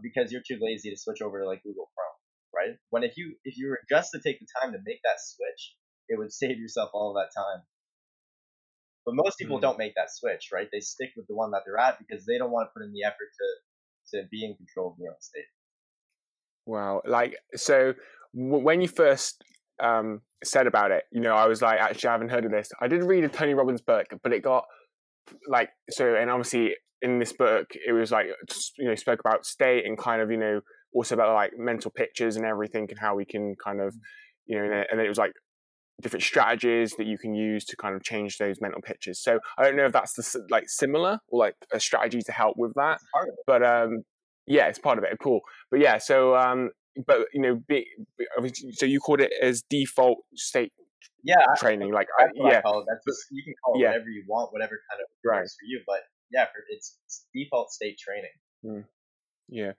[0.00, 2.20] because you're too lazy to switch over to like Google Chrome,
[2.56, 2.76] right?
[2.88, 5.76] When if you if you were just to take the time to make that switch,
[6.08, 7.62] it would save yourself all of that time.
[9.04, 9.60] But most people mm.
[9.60, 10.68] don't make that switch, right?
[10.72, 12.96] They stick with the one that they're at because they don't want to put in
[12.96, 15.52] the effort to to be in control of their own state.
[16.66, 17.94] Wow, like so
[18.34, 19.44] w- when you first
[19.82, 22.70] um, said about it, you know, I was like, actually, I haven't heard of this.
[22.80, 24.64] I did read a Tony Robbins book, but it got
[25.48, 28.26] like so, and obviously in this book, it was like
[28.78, 30.60] you know spoke about state and kind of you know
[30.94, 33.94] also about like mental pictures and everything and how we can kind of
[34.46, 35.32] you know, and it was like
[36.02, 39.20] different strategies that you can use to kind of change those mental pictures.
[39.20, 42.56] So I don't know if that's the, like similar or like a strategy to help
[42.56, 43.00] with that.
[43.46, 44.02] But um,
[44.46, 45.16] yeah, it's part of it.
[45.22, 45.40] Cool.
[45.70, 46.70] But yeah, so um,
[47.06, 47.86] but you know, be,
[48.72, 50.72] so you called it as default state.
[51.22, 51.92] Yeah, training.
[51.92, 52.60] Like I, yeah,
[53.06, 53.88] Just, you can call it yeah.
[53.88, 55.38] whatever you want, whatever kind of right.
[55.38, 55.80] works for you.
[55.86, 58.30] But yeah, for, it's, it's default state training.
[58.64, 58.84] Mm.
[59.48, 59.72] Yeah.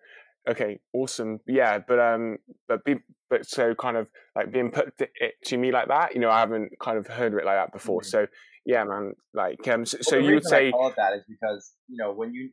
[0.49, 0.79] Okay.
[0.93, 1.39] Awesome.
[1.47, 1.79] Yeah.
[1.87, 2.37] But um.
[2.67, 2.95] But be
[3.29, 6.31] but so kind of like being put to, it to me like that, you know,
[6.31, 8.01] I haven't kind of heard of it like that before.
[8.01, 8.09] Mm-hmm.
[8.09, 8.27] So
[8.65, 11.23] yeah, man, like um, so, well, so you would say I call it that is
[11.29, 12.49] because you know when you,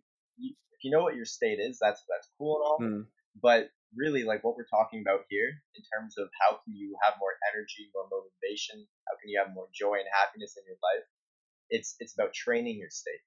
[0.83, 3.07] you know what your state is, that's that's cool and all, mm.
[3.41, 7.15] but really like what we're talking about here in terms of how can you have
[7.21, 11.05] more energy, more motivation, how can you have more joy and happiness in your life?
[11.71, 13.23] It's it's about training your state,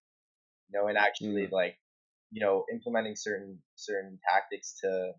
[0.69, 1.51] you know, and actually mm.
[1.51, 1.77] like
[2.31, 5.13] you know implementing certain certain tactics to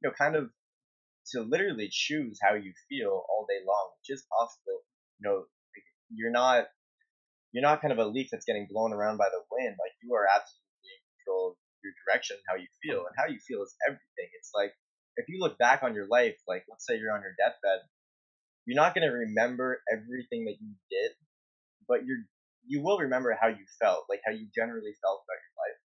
[0.00, 0.50] you know kind of
[1.32, 4.80] to literally choose how you feel all day long, which is possible.
[5.20, 5.44] You know,
[6.10, 6.66] you're not
[7.52, 9.76] you're not kind of a leaf that's getting blown around by the wind.
[9.78, 13.20] Like you are absolutely in control of your direction, how you feel, and mm-hmm.
[13.20, 14.28] how you feel is everything.
[14.38, 14.72] It's like
[15.16, 17.86] if you look back on your life, like let's say you're on your deathbed,
[18.66, 21.12] you're not going to remember everything that you did,
[21.86, 22.24] but you're
[22.68, 25.80] you will remember how you felt, like how you generally felt about your life.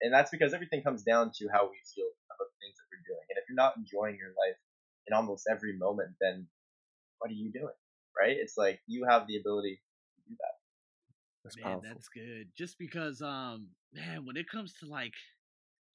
[0.00, 3.04] And that's because everything comes down to how we feel about the things that we're
[3.04, 3.26] doing.
[3.28, 4.56] And if you're not enjoying your life,
[5.06, 6.48] in almost every moment, then
[7.18, 7.76] what are you doing?
[8.16, 8.36] Right?
[8.38, 10.56] It's like you have the ability to do that.
[11.44, 11.88] That's man, powerful.
[11.88, 12.48] that's good.
[12.56, 15.12] Just because, um, man, when it comes to like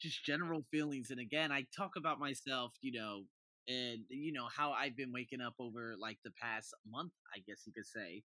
[0.01, 3.23] just general feelings, and again, I talk about myself, you know,
[3.67, 7.63] and you know how I've been waking up over like the past month, I guess
[7.65, 8.23] you could say,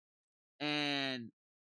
[0.61, 1.31] and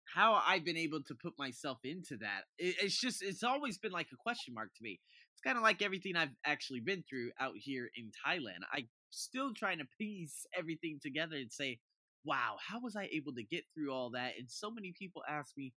[0.06, 2.44] how I've been able to put myself into that.
[2.58, 5.00] It, it's just it's always been like a question mark to me.
[5.34, 8.64] It's kind of like everything I've actually been through out here in Thailand.
[8.72, 11.80] I still trying to piece everything together and say,
[12.26, 14.34] wow, how was I able to get through all that?
[14.38, 15.74] And so many people ask me,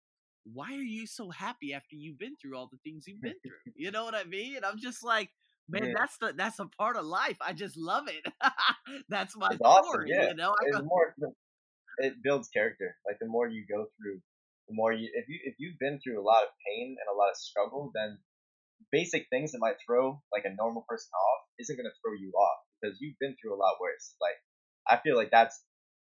[0.52, 3.72] why are you so happy after you've been through all the things you've been through?
[3.76, 4.56] You know what I mean?
[4.56, 5.30] And I'm just like,
[5.68, 5.94] man, Yeah.
[5.96, 7.38] that's the that's a part of life.
[7.40, 8.24] I just love it.
[9.08, 10.28] that's my It's awesome, yeah.
[10.28, 11.14] You know, I it's more
[11.98, 12.96] it builds character.
[13.06, 14.20] Like the more you go through,
[14.68, 17.16] the more you if you if you've been through a lot of pain and a
[17.16, 18.18] lot of struggle, then
[18.92, 22.58] basic things that might throw like a normal person off isn't gonna throw you off
[22.80, 24.14] because you've been through a lot worse.
[24.20, 24.36] Like
[24.86, 25.62] I feel like that's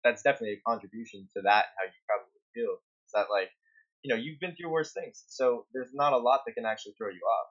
[0.07, 2.79] that's definitely a contribution to that how you probably feel.
[3.05, 3.51] Is that like
[4.03, 6.95] you know you've been through worse things, so there's not a lot that can actually
[6.97, 7.49] throw you off.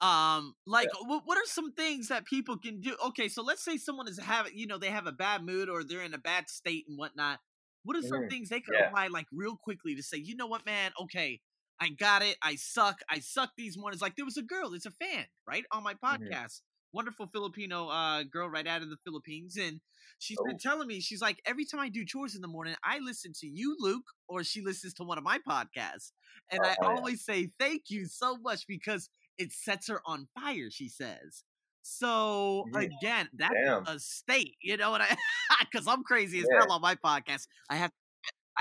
[0.00, 3.76] um like what, what are some things that people can do okay so let's say
[3.76, 6.48] someone is having you know they have a bad mood or they're in a bad
[6.48, 7.38] state and whatnot
[7.84, 8.28] what are some Mhm.
[8.28, 8.90] things they can Yeah.
[8.90, 11.40] apply like real quickly to say you know what man okay
[11.80, 14.86] i got it i suck i suck these mornings like there was a girl it's
[14.86, 16.34] a fan right on my Mhm.
[16.34, 16.60] podcast
[16.92, 19.80] wonderful filipino uh girl right out of the philippines and
[20.18, 20.58] she's been Oh.
[20.60, 23.46] telling me she's like every time i do chores in the morning i listen to
[23.46, 26.12] you luke or she listens to one of my podcasts
[26.50, 26.88] and Oh, i yeah.
[26.88, 31.44] always say thank you so much because it sets her on fire she says
[31.82, 32.86] so Mhm.
[33.00, 33.86] again that's Damn.
[33.86, 35.16] a state you know what i
[35.60, 36.60] because i'm crazy as Yeah.
[36.60, 37.90] hell on my podcast i have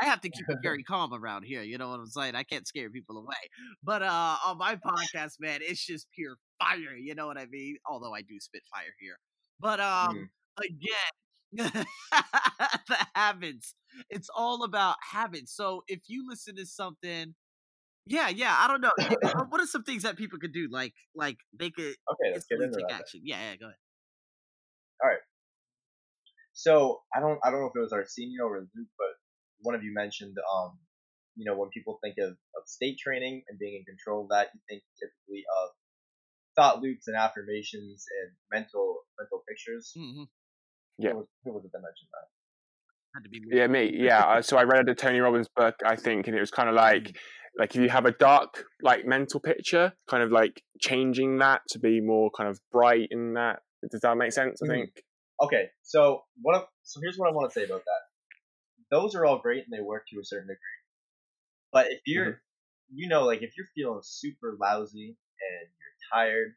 [0.01, 1.61] I have to keep it very calm around here.
[1.63, 2.33] You know what I'm saying?
[2.33, 3.35] I can't scare people away.
[3.83, 6.95] But uh on my podcast, man, it's just pure fire.
[6.95, 7.77] You know what I mean?
[7.89, 9.17] Although I do spit fire here.
[9.59, 11.07] But um again,
[12.87, 13.75] the habits.
[14.09, 15.55] It's all about habits.
[15.55, 17.35] So if you listen to something,
[18.05, 18.91] yeah, yeah, I don't know.
[19.49, 20.67] What are some things that people could do?
[20.71, 23.21] Like, like they could Okay, let's get into take action.
[23.23, 23.77] Yeah, yeah, go ahead.
[25.03, 25.19] All right.
[26.53, 29.13] So I don't I don't know if it was Arsenio or Luke, but
[29.61, 30.79] one of you mentioned um
[31.35, 34.49] you know when people think of, of state training and being in control of that,
[34.53, 35.69] you think typically of
[36.61, 39.93] thought loops and affirmations and mental mental pictures.
[39.97, 40.23] Mm-hmm.
[40.99, 41.11] Yeah.
[41.11, 42.27] Who was, who was it that mentioned that?
[43.15, 43.57] Had to be me.
[43.57, 43.91] Yeah, me.
[44.05, 44.41] Yeah.
[44.41, 47.17] So I read a Tony Robbins book, I think, and it was kind of like,
[47.57, 51.79] like if you have a dark, like mental picture, kind of like changing that to
[51.79, 53.59] be more kind of bright in that.
[53.91, 54.61] Does that make sense?
[54.61, 54.69] I Mhm.
[54.69, 55.03] think.
[55.41, 56.55] Okay, so what?
[56.55, 58.01] I- So here's what I want to say about that.
[58.91, 60.79] Those are all great and they work to a certain degree.
[61.71, 62.43] But if you're,
[62.93, 65.17] you know, like if you're feeling super lousy
[65.49, 65.80] and you're
[66.13, 66.53] tired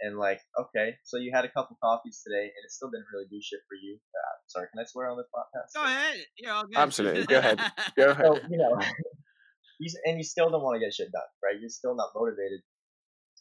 [0.00, 3.26] and like, okay, so you had a couple coffees today and it still didn't really
[3.30, 3.96] do shit for you.
[3.96, 5.74] Uh, sorry, can I swear on this podcast?
[5.74, 6.16] Go ahead.
[6.36, 6.76] You're all good.
[6.76, 7.24] Absolutely.
[7.26, 7.60] Go ahead.
[7.96, 8.26] Go ahead.
[8.26, 8.78] So you know,
[9.80, 11.58] you, and you still don't want to get shit done, right?
[11.58, 12.60] You're still not motivated,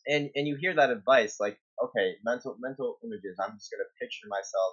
[0.07, 3.35] and and you hear that advice like, okay, mental mental images.
[3.39, 4.71] I'm just gonna picture myself,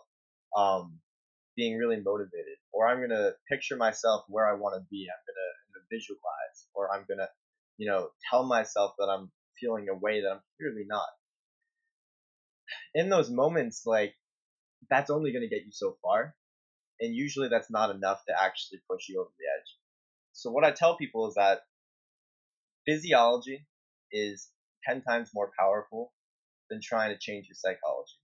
[0.56, 0.98] um,
[1.56, 5.06] being really motivated, or I'm gonna picture myself where I want to be.
[5.10, 7.28] I'm gonna, I'm gonna visualize, or I'm gonna,
[7.76, 9.30] you know, tell myself that I'm
[9.62, 11.08] feeling a way that I'm clearly not.
[12.94, 14.14] In those moments, like
[14.90, 16.34] that's only gonna get you so far,
[17.00, 19.76] and usually that's not enough to actually push you over the edge.
[20.32, 21.60] So what I tell people is that
[22.86, 23.66] physiology
[24.10, 24.48] is
[24.88, 26.12] 10 times more powerful
[26.70, 28.18] than trying to change your psychology.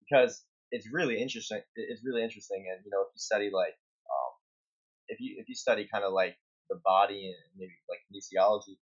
[0.00, 3.76] Because it's really interesting it's really interesting and you know if you study like
[4.10, 4.32] um,
[5.08, 6.36] if you if you study kind of like
[6.70, 8.76] the body and maybe like kinesiology,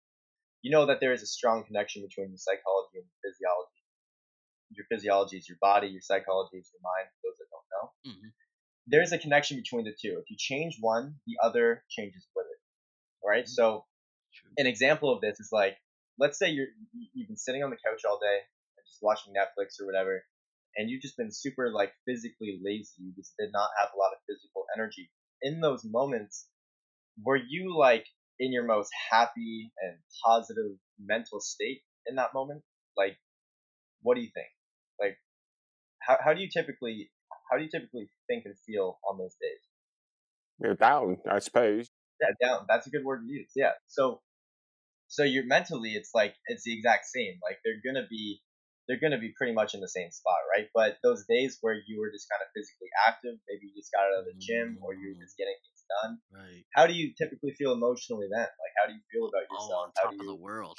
[0.63, 3.81] you know that there is a strong connection between your psychology and your physiology.
[4.71, 7.87] Your physiology is your body, your psychology is your mind, for those that don't know
[8.07, 8.33] Mhm.
[8.87, 10.19] there is a connection between the two.
[10.19, 12.61] If you change one, the other changes with it.
[13.23, 13.49] All right?
[13.49, 13.87] So,
[14.35, 14.53] True.
[14.59, 15.79] an example of this is like,
[16.19, 18.39] let's say you're you- you've been sitting on the couch all day,
[18.77, 20.27] and just watching Netflix or whatever,
[20.77, 23.03] and you've just been super like physically lazy.
[23.05, 25.11] You just did not have a lot of physical energy.
[25.43, 26.49] In those moments,
[27.23, 28.07] were you like
[28.39, 32.63] in your most happy and positive mental state in that moment?
[32.97, 33.17] Like,
[34.03, 34.49] what do you think?
[35.01, 35.17] Like,
[36.01, 37.11] how how do you typically
[37.53, 39.61] how do you typically think and feel on those days?
[40.59, 41.91] You're down, I suppose.
[42.17, 42.67] Yeah, down.
[42.69, 43.51] That's a good word to use.
[43.55, 43.77] Yeah.
[43.89, 44.21] So,
[45.09, 47.37] so you're mentally, it's like it's the exact same.
[47.43, 48.41] Like they're gonna be,
[48.89, 50.69] they're gonna be pretty much in the same spot, right?
[50.73, 54.09] But those days where you were just kind of physically active, maybe you just got
[54.09, 54.85] out of the gym mm.
[54.85, 56.19] or you're just getting things done.
[56.33, 56.65] Right.
[56.75, 58.49] How do you typically feel emotionally then?
[58.49, 59.81] Like how do you feel about Oh, yourself?
[59.85, 60.79] on how top do of the world.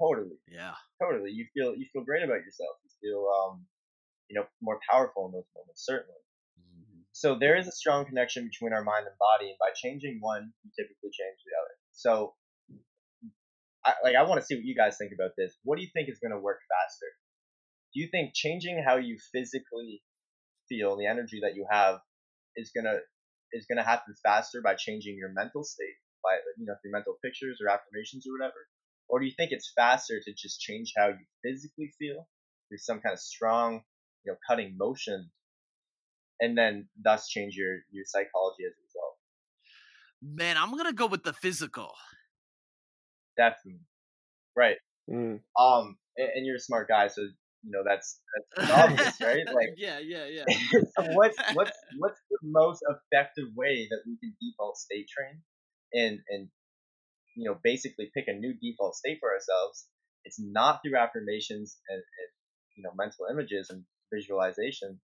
[0.00, 0.74] totally, Yeah.
[1.02, 1.30] totally?
[1.30, 2.76] You feel you feel great about yourself.
[2.84, 3.66] You feel um,
[4.28, 6.20] you know, more powerful in those moments, certainly.
[6.60, 7.04] Mhm.
[7.12, 10.52] So there is a strong connection between our mind and body, and by changing one,
[10.62, 11.74] you typically change the other.
[11.92, 12.36] So,
[13.84, 15.56] I, like, I want to see what you guys think about this.
[15.64, 17.06] What do you think is going to work faster?
[17.92, 20.02] do you think changing how you physically
[20.68, 21.98] feel, the energy that you have,
[22.56, 22.98] is gonna
[23.52, 27.58] is gonna happen faster by changing your mental state, by you know through mental pictures
[27.60, 28.68] or affirmations or whatever,
[29.08, 32.28] or do you think it's faster to just change how you physically feel
[32.68, 33.82] through some kind of strong,
[34.24, 35.30] you know, cutting motion,
[36.40, 39.16] and then thus change your your psychology as a result?
[40.22, 41.92] Man, I'm gonna go with the physical.
[43.36, 43.80] Definitely,
[44.56, 44.76] right.
[45.10, 45.40] Mm.
[45.58, 47.22] Um, and, and you're a smart guy, so
[47.62, 48.20] you know that's
[48.56, 49.46] that's obvious, right?
[49.46, 50.44] Like, yeah, yeah, yeah.
[50.72, 55.42] so what's what's what's the most effective way that we can default state train,
[55.92, 56.48] and and
[57.36, 59.86] you know basically pick a new default state for ourselves?
[60.24, 62.28] It's not through affirmations and, and
[62.76, 65.00] you know mental images and visualization.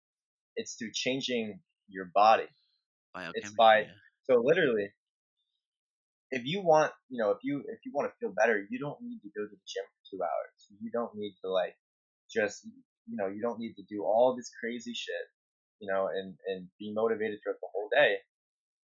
[0.56, 2.48] It's through changing your body.
[3.34, 3.88] It's by yeah.
[4.24, 4.92] so literally,
[6.32, 9.00] if you want, you know, if you if you want to feel better, you don't
[9.02, 10.60] need to go to the gym for two hours.
[10.82, 11.76] You don't need to like
[12.34, 12.66] just
[13.08, 15.28] you know you don't need to do all this crazy shit,
[15.80, 18.18] you know, and and be motivated throughout the whole day.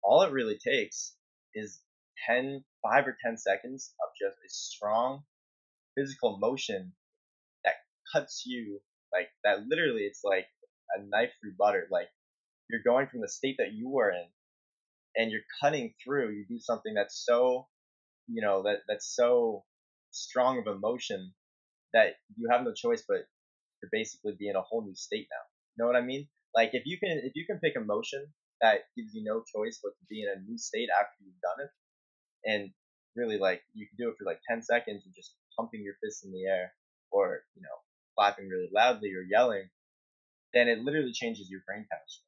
[0.03, 1.15] All it really takes
[1.55, 1.81] is
[2.27, 5.23] 10, 5 or ten seconds of just a strong
[5.97, 6.93] physical motion
[7.65, 7.75] that
[8.13, 8.81] cuts you
[9.13, 9.67] like that.
[9.69, 10.47] Literally, it's like
[10.97, 11.87] a knife through butter.
[11.91, 12.09] Like
[12.69, 14.27] you're going from the state that you were in
[15.17, 17.67] and you're cutting through you do something that's so
[18.29, 19.65] you know that that's so
[20.11, 21.33] strong of emotion
[21.93, 23.27] that you have no choice but
[23.83, 25.45] to basically be in a whole new state now.
[25.75, 26.29] You know what i mean?
[26.55, 28.27] Like if you can if you can pick a motion
[28.61, 31.67] that gives you no choice but to be in a new state after you've done
[31.67, 31.73] it
[32.45, 32.71] and
[33.17, 36.25] really like you can do it for like 10 seconds and just pumping your fists
[36.25, 36.73] in the air
[37.11, 37.77] or you know
[38.17, 39.69] clapping really loudly or yelling
[40.55, 42.27] then it literally changes your brain chemistry.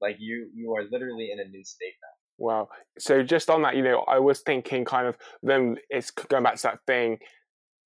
[0.00, 2.44] Like you you are literally in a new state now.
[2.44, 2.68] Wow.
[2.98, 6.54] So just on that, you know, I was thinking kind of then it's going back
[6.56, 7.18] to that thing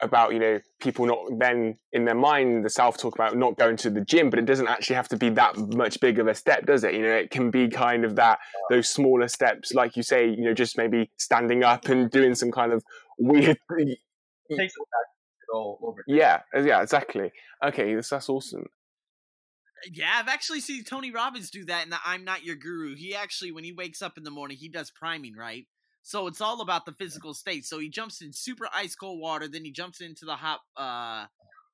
[0.02, 3.76] about you know people not then in their mind the self talk about not going
[3.76, 6.34] to the gym but it doesn't actually have to be that much big of a
[6.34, 6.94] step does it?
[6.94, 8.38] You know it can be kind of that
[8.68, 12.50] those smaller steps like you say you know just maybe standing up and doing some
[12.50, 12.82] kind of
[13.18, 17.30] weird takes us back to go over yeah uh, yeah exactly.
[17.64, 18.62] Okay that's, that's awesome.
[18.62, 22.94] Uh, yeah, I've actually seen Tony Robbins do that in the I'm Not Your Guru.
[22.94, 25.66] He actually, when he wakes up in the morning, he does priming, right?
[26.02, 27.64] So it's all about the physical state.
[27.64, 31.26] So he jumps in super ice cold water, then he jumps into the hot, uh,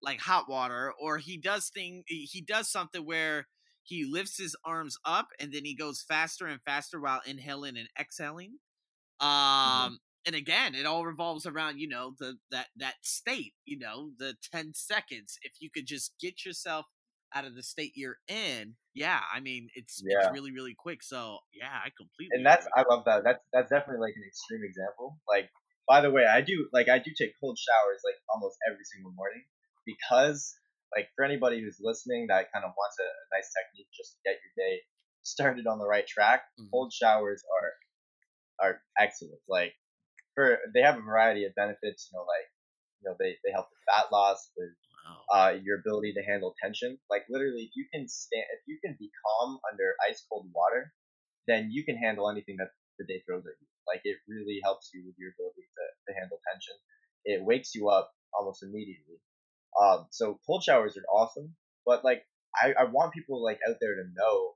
[0.03, 2.05] like hot water, or he does thing.
[2.07, 3.49] He does something where
[3.83, 7.89] he lifts his arms up and then he goes faster and faster while inhaling and
[7.99, 8.59] exhaling.
[9.21, 13.55] Um, and again, it all revolves around you know the that that state.
[13.65, 15.39] You know, the ten seconds.
[15.43, 16.87] If you could just get yourself
[17.35, 20.19] out of the state you're in, yeah, I mean it's Yeah.
[20.19, 21.03] it's really really quick.
[21.03, 22.37] So yeah, I completely.
[22.37, 22.85] and that's agree.
[22.85, 23.25] I love that.
[23.25, 25.19] That's that's definitely like an extreme example.
[25.29, 25.51] Like
[25.87, 29.13] by the way, I do like I do take cold showers like almost every single
[29.13, 29.45] morning
[29.87, 30.55] because
[30.95, 34.19] like for anybody who's listening that kind of wants a, a nice technique just to
[34.25, 34.81] get your day
[35.23, 36.71] started on the right track, Mhm.
[36.71, 37.73] cold showers are
[38.61, 39.41] are excellent.
[39.49, 39.75] Like
[40.35, 42.09] for they have a variety of benefits.
[42.11, 42.49] You know, like
[43.01, 44.71] you know they they help with fat loss, with.
[45.33, 46.99] Uh, your ability to handle tension.
[47.11, 50.93] Like literally, if you can stand, if you can be calm under ice cold water,
[51.47, 53.69] then you can handle anything that the day throws at you.
[53.87, 56.77] Like it really helps you with your ability to, to handle tension.
[57.25, 59.21] It wakes you up almost immediately.
[59.81, 61.55] Um, so cold showers are awesome,
[61.87, 62.25] but like
[62.57, 64.55] I, I want people like out there to know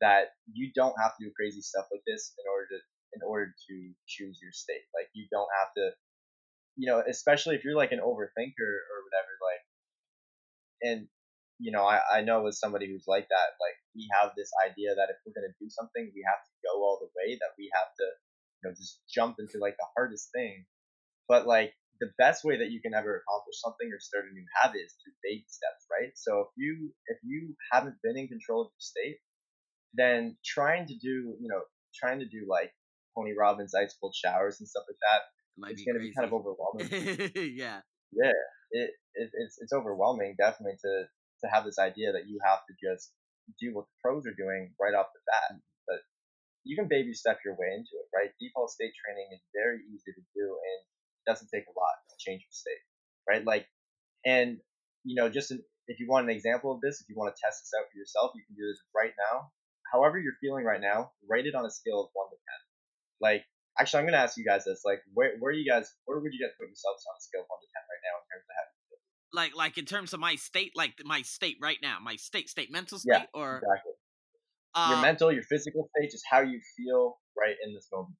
[0.00, 2.78] that you don't have to do crazy stuff like this in order to
[3.14, 3.76] in order to
[4.08, 4.88] choose your state.
[4.96, 5.92] Like you don't have to,
[6.76, 9.32] you know, especially if you're like an overthinker or whatever.
[10.82, 11.08] And
[11.58, 14.94] you know, I, I know as somebody who's like that, like we have this idea
[14.98, 17.70] that if we're gonna do something, we have to go all the way, that we
[17.74, 18.06] have to,
[18.58, 20.66] you know, just jump into like the hardest thing.
[21.28, 24.44] But like the best way that you can ever accomplish something or start a new
[24.58, 26.10] habit is through baby steps, right?
[26.18, 29.18] So if you if you haven't been in control of your state,
[29.94, 31.62] then trying to do, you know,
[31.94, 32.74] trying to do like
[33.14, 35.22] Tony Robbins ice cold showers and stuff like that,
[35.58, 36.90] Might it's be gonna be kind of overwhelming.
[37.54, 37.80] yeah.
[38.12, 38.32] yeah,
[38.72, 41.04] it, it it's it's overwhelming definitely to
[41.44, 43.12] to have this idea that you have to just
[43.60, 45.58] do what the pros are doing right off the bat.
[45.58, 45.60] Mm.
[45.86, 46.00] But
[46.64, 48.30] you can baby step your way into it, right?
[48.40, 50.78] Default state training is very easy to do and
[51.20, 52.82] it doesn't take a lot to change your state,
[53.28, 53.44] right?
[53.44, 53.66] Like,
[54.24, 54.58] and
[55.04, 57.40] you know, just an, if you want an example of this, if you want to
[57.42, 59.50] test this out for yourself, you can do this right now.
[59.90, 62.60] However you're feeling right now, rate it on a scale of one to ten.
[63.20, 63.44] Like,
[63.78, 66.32] actually, I'm gonna ask you guys this: like, where where do you guys where would
[66.32, 68.44] you guys put yourselves on a scale of one to ten right now in terms
[68.48, 69.00] of how you feel?
[69.32, 72.70] Like like in terms of my state, like my state right now, my state state
[72.70, 73.92] mental Yeah, state, or Exactly.
[74.74, 78.16] uh, your mental, your physical state, just how you feel right in this moment.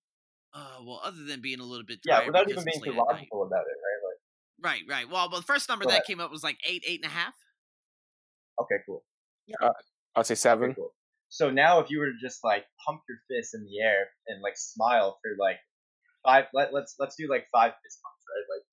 [0.54, 3.08] uh, well, other than being a little bit Yeah, without even being too late at
[3.08, 3.28] night.
[3.28, 4.00] logical about it, right?
[4.08, 4.18] Like,
[4.62, 5.08] Right, right.
[5.10, 6.06] Well, well, the first number Go that ahead.
[6.06, 7.34] came up was like eight, eight and a half.
[8.60, 9.02] Okay, cool.
[9.46, 9.70] Yeah,
[10.14, 10.70] I'd say seven.
[10.70, 10.94] Okay, cool.
[11.32, 14.42] So now, if you were to just like pump your fist in the air and
[14.42, 15.56] like smile for like
[16.22, 18.44] five, let, let's let's do like five fist pumps, right?
[18.52, 18.64] Like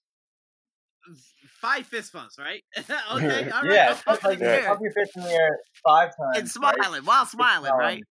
[1.62, 2.62] Five fist bumps, right?
[2.78, 3.72] okay, all right.
[3.72, 5.58] yeah, I'll pump like it in the pump your fist in the air
[5.88, 6.76] five times and right?
[6.76, 8.04] smiling while Just smiling, right?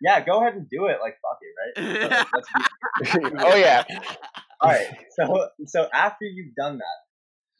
[0.00, 0.98] Yeah, go ahead and do it.
[1.00, 2.02] Like fuck it, right?
[2.02, 3.84] So, like, let's be oh yeah.
[4.60, 4.86] All right.
[5.14, 6.98] So so after you've done that,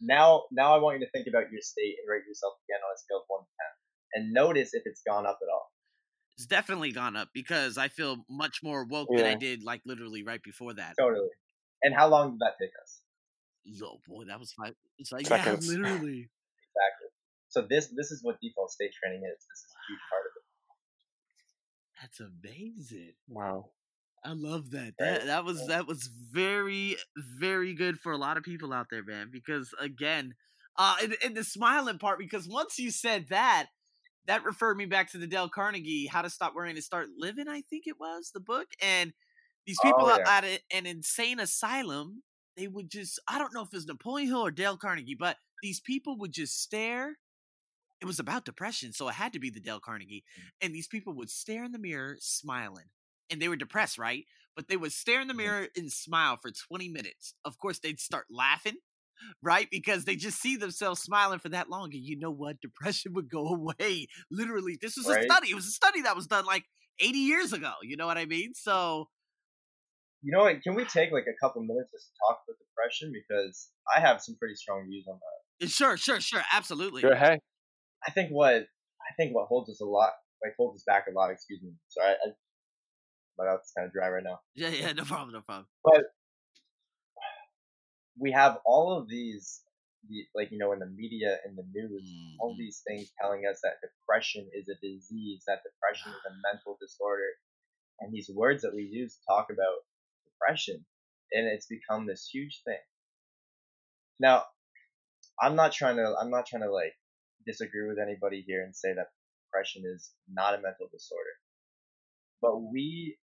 [0.00, 2.90] now now I want you to think about your state and rate yourself again on
[2.92, 3.72] a scale of one to ten,
[4.14, 5.59] and notice if it's gone up at all.
[6.40, 10.22] It's definitely gone up because I feel much more woke than I did like literally
[10.22, 10.94] right before that.
[10.98, 11.28] Totally.
[11.82, 13.02] And how long did that take us?
[13.84, 14.72] Oh boy, that was five.
[14.96, 15.66] It's like Seconds.
[15.66, 16.30] yeah, literally.
[16.30, 17.08] Exactly.
[17.50, 19.36] So this this is what default state training is.
[19.36, 20.44] This is a huge part of it.
[22.00, 23.12] That's amazing.
[23.28, 23.72] Wow.
[24.24, 24.94] I love that.
[24.98, 26.96] That that was that was very
[27.38, 29.28] very good for a lot of people out there, man.
[29.30, 30.36] Because again,
[30.78, 33.66] uh, in, in the smiling part, because once you said that,
[34.26, 37.48] that referred me back to the Dale Carnegie "How to Stop Worrying and Start Living."
[37.48, 39.12] I think it was the book, and
[39.66, 40.26] these people Oh, out yeah.
[40.26, 42.22] at an insane asylum,
[42.56, 45.38] they would just I don't know if it was Napoleon Hill or Dale Carnegie, but
[45.62, 47.18] these people would just stare.
[48.00, 50.24] It was about depression, so it had to be the Dale Carnegie.
[50.60, 52.90] And these people would stare in the mirror, smiling
[53.28, 54.26] and they were depressed, right?
[54.56, 55.34] But they would stare in the Mhm.
[55.34, 57.34] mirror and smile for 20 minutes.
[57.44, 58.78] Of course, they'd start laughing,
[59.42, 59.68] right?
[59.70, 61.90] Because they just see themselves smiling for that long.
[61.92, 62.60] And you know what?
[62.60, 64.06] Depression would go away.
[64.30, 65.50] Literally, this was a study.
[65.50, 66.64] It was a study that was done like
[67.00, 67.72] 80 years ago.
[67.82, 68.52] You know what I mean?
[68.54, 69.08] So,
[70.22, 70.62] You know what?
[70.62, 74.20] Can we take like a couple minutes just to talk about depression because I have
[74.20, 75.66] some pretty strong views on that.
[75.66, 76.42] Uh, sure, sure, sure.
[76.52, 77.02] Absolutely.
[77.02, 77.38] Go ahead.
[78.06, 80.10] I think what I think what holds us a lot,
[80.42, 81.30] like holds us back a lot.
[81.30, 81.72] Excuse me.
[81.88, 82.30] Sorry, I,
[83.38, 84.40] my mouth's kind of dry right now.
[84.54, 85.66] Yeah, yeah, no problem, no problem.
[88.20, 89.62] We have all of these,
[90.08, 92.04] the, like you know, in the media, in the news,
[92.40, 92.58] all Mhm.
[92.58, 97.30] these things telling us that depression is a disease, that depression is a mental disorder,
[98.00, 99.84] and these words that we use to talk about
[100.26, 100.86] depression,
[101.32, 102.82] and it's become this huge thing.
[104.20, 104.46] Now,
[105.40, 106.96] I'm not trying to, I'm not trying to like
[107.46, 109.12] disagree with anybody here and say that
[109.46, 111.34] depression is not a mental disorder,
[112.42, 113.18] but we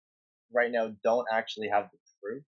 [0.53, 2.45] right now don't actually have the proof.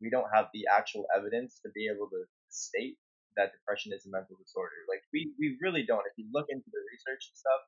[0.00, 2.96] We don't have the actual evidence to be able to state
[3.36, 4.76] that depression is a mental disorder.
[4.88, 6.08] Like we, we really don't.
[6.08, 7.62] If you look into the research and stuff,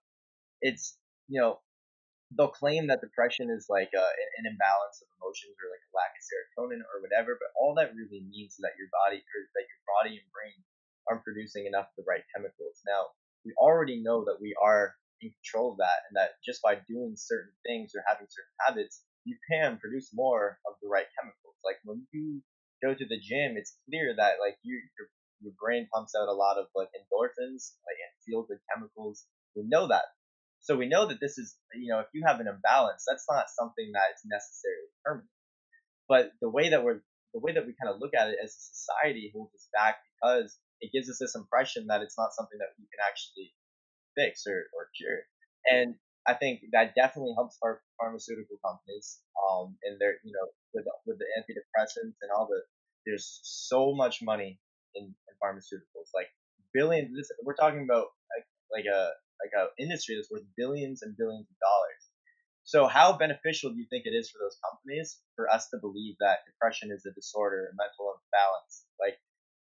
[0.60, 0.96] it's
[1.28, 1.60] you know
[2.36, 5.92] they'll claim that depression is like uh, a, an imbalance of emotions or like a
[5.96, 9.40] lack of serotonin or whatever, but all that really means is that your body or
[9.56, 10.56] that your body and brain
[11.08, 12.84] aren't producing enough of the right chemicals.
[12.84, 16.78] Now we already know that we are in control of that, and that just by
[16.86, 21.56] doing certain things or having certain habits, you can produce more of the right chemicals.
[21.64, 22.40] Like when you
[22.82, 25.08] go to the gym, it's clear that like you your
[25.40, 29.26] your brain pumps out a lot of like endorphins, like and feel good chemicals.
[29.54, 30.08] We know that.
[30.60, 33.46] So we know that this is, you know, if you have an imbalance, that's not
[33.48, 35.30] something that is necessarily permanent.
[36.08, 37.00] But the way that we're,
[37.32, 39.96] the way that we kind of look at it as a society holds us back
[40.16, 43.54] because it gives us this impression that it's not something that we can actually
[44.16, 45.22] fix or, or cure.
[45.70, 45.94] And
[46.28, 47.58] I think that definitely helps
[47.98, 52.60] pharmaceutical companies, um, and their, you know, with with the antidepressants and all the,
[53.06, 54.60] there's so much money
[54.94, 56.28] in, in pharmaceuticals, like
[56.74, 57.16] billions.
[57.16, 59.10] This, we're talking about like, like a
[59.42, 62.02] like a industry that's worth billions and billions of dollars.
[62.64, 66.16] So how beneficial do you think it is for those companies for us to believe
[66.20, 68.84] that depression is a disorder, a mental imbalance?
[69.00, 69.16] Like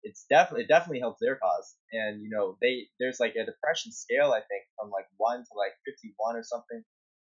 [0.03, 1.75] it's definitely it definitely helps their cause.
[1.91, 5.53] And you know, they there's like a depression scale I think from like one to
[5.55, 6.83] like fifty one or something.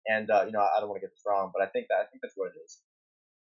[0.08, 2.00] And uh, you know, I don't want to get this wrong, but I think that
[2.00, 2.80] I think that's what it is.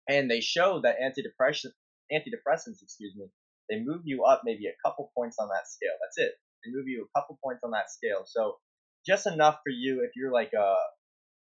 [0.08, 1.72] And they show that antidepressant
[2.12, 3.26] antidepressants, excuse me,
[3.68, 5.96] they move you up maybe a couple points on that scale.
[6.00, 6.34] That's it.
[6.64, 8.24] They move you a couple points on that scale.
[8.26, 8.56] So
[9.06, 10.84] just enough for you if you're like uh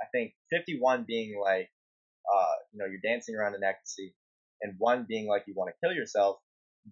[0.00, 1.70] I think 51 being like
[2.28, 4.14] uh you know you're dancing around in ecstasy
[4.60, 6.36] and one being like you want to kill yourself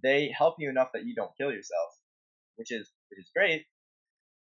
[0.02, 1.90] they help you enough that you don't kill yourself
[2.56, 3.64] which is which is great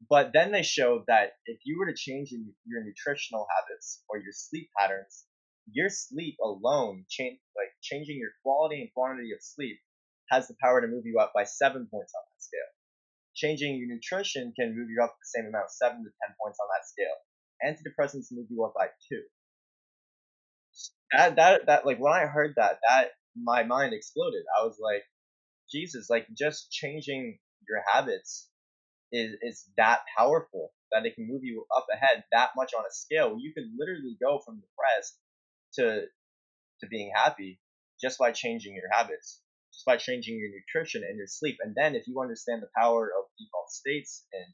[0.09, 4.17] but then they showed that if you were to change your, your nutritional habits or
[4.17, 5.25] your sleep patterns
[5.71, 9.77] your sleep alone change like changing your quality and quantity of sleep
[10.31, 12.59] has the power to move you up by seven points on that scale
[13.35, 16.67] changing your nutrition can move you up the same amount, seven to ten points on
[16.71, 17.17] that scale.
[17.63, 19.21] Antidepressants move you up by two.
[21.11, 24.43] That that that like when I heard that, that my mind exploded.
[24.57, 25.03] I was like,
[25.71, 28.49] Jesus, like just changing your habits
[29.11, 32.91] is is that powerful that it can move you up ahead that much on a
[32.91, 33.37] scale.
[33.39, 35.17] You can literally go from depressed
[35.75, 36.05] to
[36.81, 37.59] to being happy
[38.01, 39.41] just by changing your habits
[39.75, 41.57] just by changing your nutrition and your sleep.
[41.61, 44.53] And then if you understand the power of default states and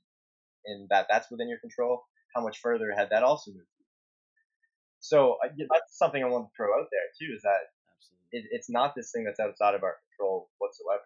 [0.66, 2.04] and that that's within your control,
[2.36, 3.86] how much further ahead that also moves you.
[5.00, 7.70] So uh, that's something I want to throw out there too, is that
[8.32, 11.04] it, it's not this thing that's outside of our control whatsoever.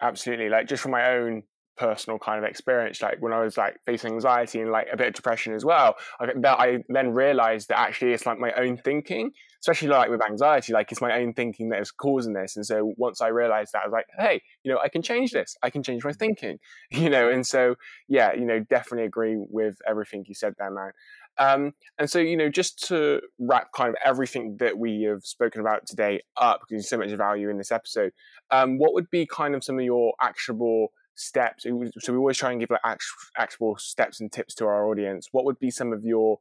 [0.00, 0.48] Absolutely.
[0.48, 1.42] Like just from my own
[1.78, 5.06] personal kind of experience like when i was like facing anxiety and like a bit
[5.06, 8.78] of depression as well I, that i then realized that actually it's like my own
[8.78, 12.66] thinking especially like with anxiety like it's my own thinking that is causing this and
[12.66, 15.56] so once i realized that i was like hey you know i can change this
[15.62, 16.18] i can change my mm.
[16.18, 16.58] thinking
[16.90, 17.76] you know and so
[18.08, 20.90] yeah you know definitely agree with everything you said there man
[21.38, 25.60] um, and so, you know, just to wrap kind of everything that we have spoken
[25.60, 28.12] about today up, because there's so much value in this episode,
[28.50, 31.64] um, what would be kind of some of your actionable steps?
[31.64, 32.98] So we always try and give like
[33.36, 35.28] actual steps and tips to our audience.
[35.30, 36.38] What would be some of your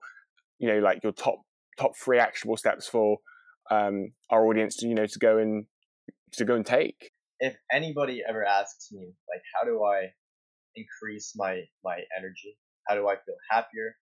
[0.57, 1.41] you know like your top
[1.79, 3.19] top three actionable steps for
[3.69, 5.65] um, our audience to you know to go and
[6.33, 7.11] to go and take?
[7.39, 10.07] If anybody ever asks me like how do i
[10.75, 12.57] increase my my energy?
[12.87, 13.95] How do i feel happier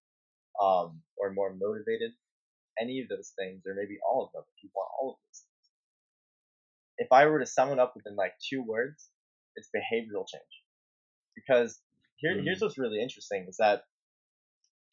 [0.62, 2.12] um, or more motivated
[2.80, 5.42] any of those things or maybe all of them if you want all of those
[5.42, 5.66] things.
[6.98, 9.10] If i were to sum it up within like two words
[9.56, 10.54] it's behavioral change.
[11.36, 11.80] Because
[12.18, 12.44] here, mm.
[12.44, 13.84] here's what's really interesting is that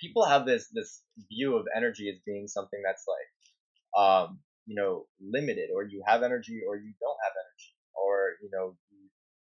[0.01, 5.07] people have this this view of energy as being something that's like um, you know
[5.21, 8.99] limited or you have energy or you don't have energy or you know you,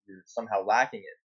[0.08, 1.20] you're somehow lacking it.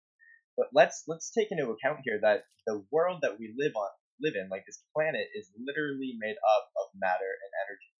[0.55, 3.89] But let's let's take into account here that the world that we live on
[4.22, 7.91] live in like this planet is literally made up of matter and energy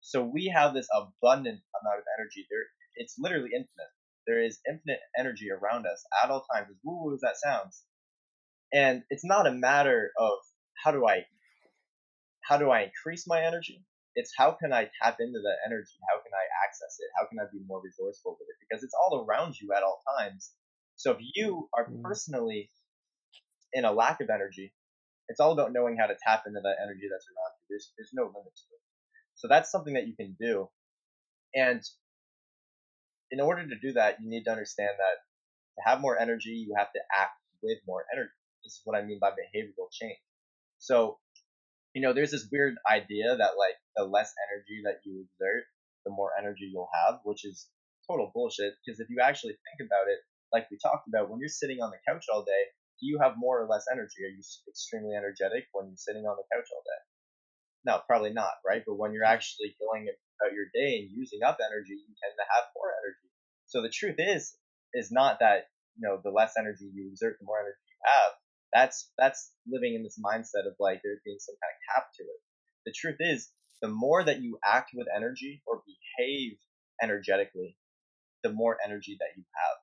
[0.00, 3.92] so we have this abundant amount of energy there it's literally infinite
[4.26, 7.82] there is infinite energy around us at all times, as woo woo as that sounds.
[8.72, 10.38] And it's not a matter of
[10.84, 11.26] how do I
[12.42, 13.84] how do I increase my energy?
[14.14, 15.98] It's how can I tap into that energy?
[16.08, 17.10] How can I access it?
[17.18, 18.56] How can I be more resourceful with it?
[18.60, 20.52] Because it's all around you at all times.
[20.96, 22.02] So if you are mm.
[22.02, 22.70] personally
[23.72, 24.72] in a lack of energy,
[25.30, 27.64] it's all about knowing how to tap into that energy that's around you.
[27.70, 28.82] There's there's no limit to it.
[29.38, 30.68] So that's something that you can do.
[31.54, 31.80] And
[33.30, 35.16] in order to do that, you need to understand that
[35.78, 38.34] to have more energy, you have to act with more energy.
[38.64, 40.18] This is what I mean by behavioral change.
[40.78, 41.18] So,
[41.94, 45.64] you know, there's this weird idea that like the less energy that you exert,
[46.04, 47.68] the more energy you'll have, which is
[48.10, 48.74] total bullshit.
[48.84, 50.18] Because if you actually think about it,
[50.52, 52.64] like we talked about, when you're sitting on the couch all day,
[53.00, 54.22] do you have more or less energy?
[54.24, 57.02] Are you extremely energetic when you're sitting on the couch all day?
[57.84, 58.84] No, probably not, right?
[58.84, 62.44] But when you're actually going about your day and using up energy, you tend to
[62.44, 63.28] have more energy.
[63.66, 64.52] So the truth is,
[64.92, 68.32] is not that, you know, the less energy you exert, the more energy you have.
[68.72, 72.22] That's, that's living in this mindset of like there being some kind of cap to
[72.22, 72.40] it.
[72.84, 76.58] The truth is, the more that you act with energy or behave
[77.02, 77.76] energetically,
[78.42, 79.78] the more energy that you have.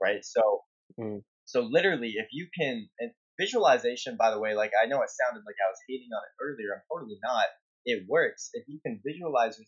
[0.00, 0.24] Right?
[0.24, 0.62] So,
[1.00, 1.22] mm.
[1.44, 5.44] So literally, if you can, and visualization, by the way, like I know it sounded
[5.46, 6.74] like I was hating on it earlier.
[6.74, 7.46] I'm totally not.
[7.84, 8.50] It works.
[8.54, 9.58] If you can visualize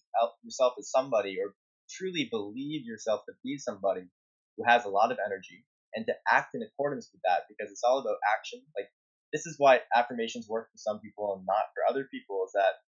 [0.42, 1.54] yourself as somebody or
[1.90, 4.08] truly believe yourself to be somebody
[4.56, 5.64] who has a lot of energy
[5.94, 8.88] and to act in accordance with that because it's all about action like
[9.32, 12.80] this is why affirmations work for some people and not for other people is that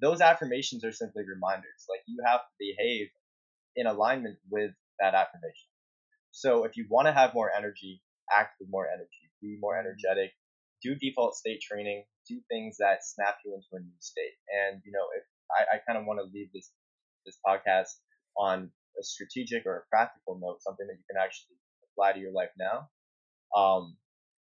[0.00, 1.86] those affirmations are simply reminders.
[1.88, 3.08] Like you have to behave
[3.76, 5.68] in alignment with that affirmation.
[6.30, 8.02] So if you want to have more energy
[8.36, 10.30] act with more energy be more energetic
[10.82, 14.36] do default state training do things that snap you into a new state.
[14.50, 16.70] And you know, if I, I kind of want to leave this
[17.26, 17.98] this podcast
[18.36, 21.56] on a strategic or a practical note, something that you can actually
[21.86, 22.90] apply to your life now.
[23.54, 23.96] Um,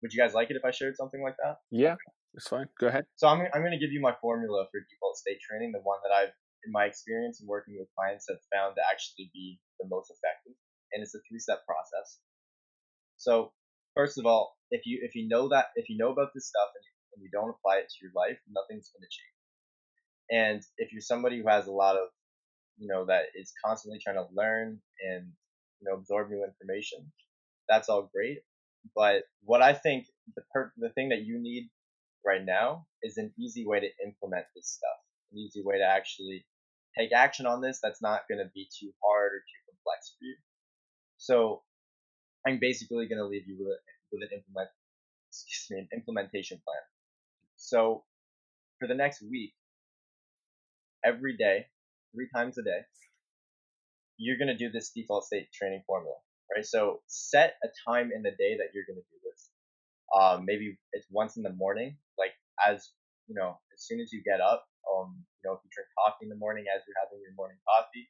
[0.01, 1.57] would you guys like it if I shared something like that?
[1.71, 1.95] Yeah,
[2.33, 2.67] it's fine.
[2.79, 3.05] Go ahead.
[3.15, 5.99] So I'm I'm going to give you my formula for default state training, the one
[6.03, 9.87] that I've in my experience in working with clients have found to actually be the
[9.87, 10.57] most effective,
[10.93, 12.19] and it's a three step process.
[13.17, 13.53] So
[13.97, 16.69] first of all, if you if you know that if you know about this stuff
[16.75, 16.83] and
[17.17, 19.37] and you don't apply it to your life, nothing's going to change.
[20.29, 22.09] And if you're somebody who has a lot of,
[22.77, 25.25] you know, that is constantly trying to learn and,
[25.79, 27.11] you know, absorb new information,
[27.67, 28.39] that's all great.
[28.95, 31.69] But what I think the per- the thing that you need
[32.25, 34.99] right now is an easy way to implement this stuff,
[35.31, 36.45] an easy way to actually
[36.97, 40.25] take action on this that's not going to be too hard or too complex for
[40.25, 40.35] you.
[41.17, 41.63] So
[42.47, 43.77] I'm basically going to leave you with,
[44.11, 44.69] with an implement,
[45.29, 46.79] excuse me, an implementation plan.
[47.57, 48.05] So
[48.79, 49.53] for the next week,
[51.03, 51.65] every day,
[52.15, 52.87] three times a day,
[54.15, 56.15] you're going to do this default state training formula,
[56.55, 56.65] right?
[56.65, 59.49] So set a time in the day that you're going to do this.
[60.15, 62.31] Um, maybe it's once in the morning, like
[62.65, 62.91] as,
[63.27, 66.23] you know, as soon as you get up, um, you know, if you drink coffee
[66.23, 68.07] in the morning as you're having your morning coffee,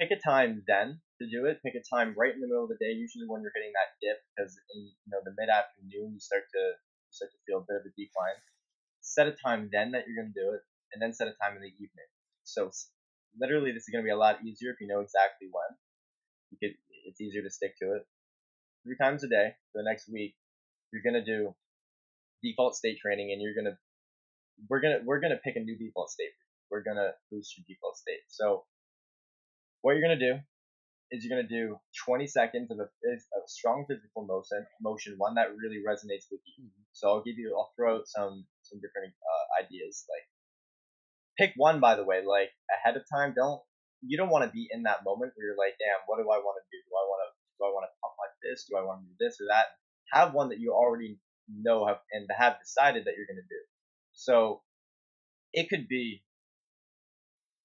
[0.00, 1.60] pick a time then to do it.
[1.60, 3.92] Pick a time right in the middle of the day, usually when you're hitting that
[4.00, 7.60] dip, because in you know the mid afternoon you start to you start to feel
[7.60, 8.40] a bit of a decline.
[9.04, 11.62] Set a time then that you're gonna do it, and then set a time in
[11.62, 12.08] the evening.
[12.48, 12.72] So
[13.36, 15.70] literally, this is gonna be a lot easier if you know exactly when.
[16.50, 16.74] You could,
[17.04, 18.08] it's easier to stick to it.
[18.82, 20.34] Three times a day for the next week,
[20.90, 21.52] you're gonna do
[22.42, 23.76] default state training, and you're gonna
[24.68, 26.32] we're gonna we're gonna pick a new default state.
[26.70, 28.24] We're gonna boost your default state.
[28.28, 28.64] So
[29.82, 30.38] what you're gonna do
[31.10, 31.76] is you're gonna do
[32.06, 36.64] 20 seconds of a, of strong physical motion, motion, one that really resonates with you.
[36.64, 36.86] Mm-hmm.
[36.92, 40.06] So I'll give you, I'll throw out some some different uh, ideas.
[40.06, 40.26] Like
[41.38, 43.34] pick one, by the way, like ahead of time.
[43.34, 43.60] Don't
[44.02, 46.38] you don't want to be in that moment where you're like, damn, what do I
[46.40, 46.78] want to do?
[46.88, 47.28] Do I want to
[47.58, 48.64] do I want to pump like this?
[48.68, 49.76] Do I want to do this or that?
[50.12, 51.18] Have one that you already
[51.48, 53.62] know have, and have decided that you're gonna do.
[54.12, 54.62] So
[55.52, 56.22] it could be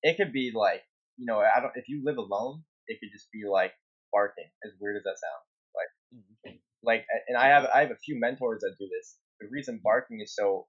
[0.01, 0.83] it could be like
[1.17, 3.73] you know I don't if you live alone it could just be like
[4.11, 6.57] barking as weird as that sounds like mm-hmm.
[6.83, 9.17] like and I have I have a few mentors that do this.
[9.41, 10.67] The reason barking is so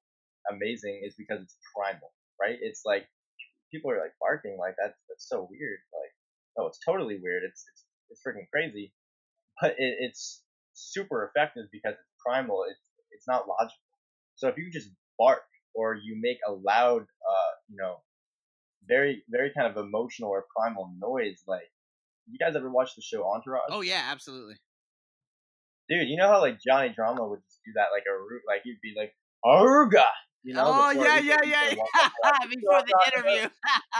[0.50, 2.58] amazing is because it's primal right?
[2.60, 3.06] It's like
[3.72, 6.12] people are like barking like that's that's so weird like
[6.56, 8.92] no it's totally weird it's it's, it's freaking crazy
[9.60, 10.44] but it, it's
[10.74, 12.86] super effective because it's primal it's
[13.16, 13.80] it's not logical.
[14.36, 15.42] So if you just bark
[15.74, 17.96] or you make a loud, uh, you know,
[18.88, 21.42] very, very kind of emotional or primal noise.
[21.46, 21.68] Like,
[22.30, 23.70] you guys ever watch the show Entourage?
[23.70, 24.56] Oh yeah, absolutely.
[25.88, 28.62] Dude, you know how like Johnny Drama would just do that, like a root, like
[28.64, 29.14] he'd be like
[29.44, 30.06] Aruga,
[30.42, 30.64] you know?
[30.66, 32.38] Oh yeah, yeah, yeah, yeah.
[32.50, 33.48] Before the interview.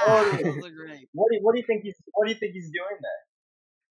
[0.06, 0.30] oh,
[1.12, 3.22] what do you, what do you think he's what do you think he's doing there?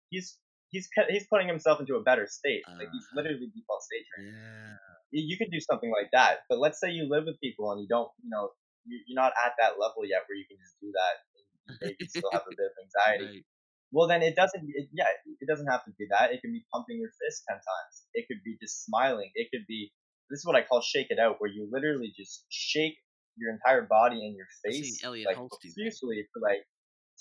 [0.09, 0.39] He's
[0.71, 2.63] he's he's putting himself into a better state.
[2.67, 3.21] Like he's uh-huh.
[3.21, 4.33] literally default state training.
[4.33, 4.77] Yeah
[5.13, 6.41] you could do something like that.
[6.49, 8.51] But let's say you live with people and you don't, you know,
[8.87, 12.31] you're not at that level yet where you can just do that and maybe still
[12.33, 13.43] have a bit of anxiety.
[13.43, 13.47] Right.
[13.93, 14.65] Well, then it doesn't.
[14.65, 16.33] It, yeah, it doesn't have to be that.
[16.33, 17.95] It can be pumping your fist ten times.
[18.15, 19.31] It could be just smiling.
[19.35, 19.93] It could be.
[20.31, 22.97] This is what I call shake it out, where you literally just shake
[23.37, 26.65] your entire body and your face like profusely for like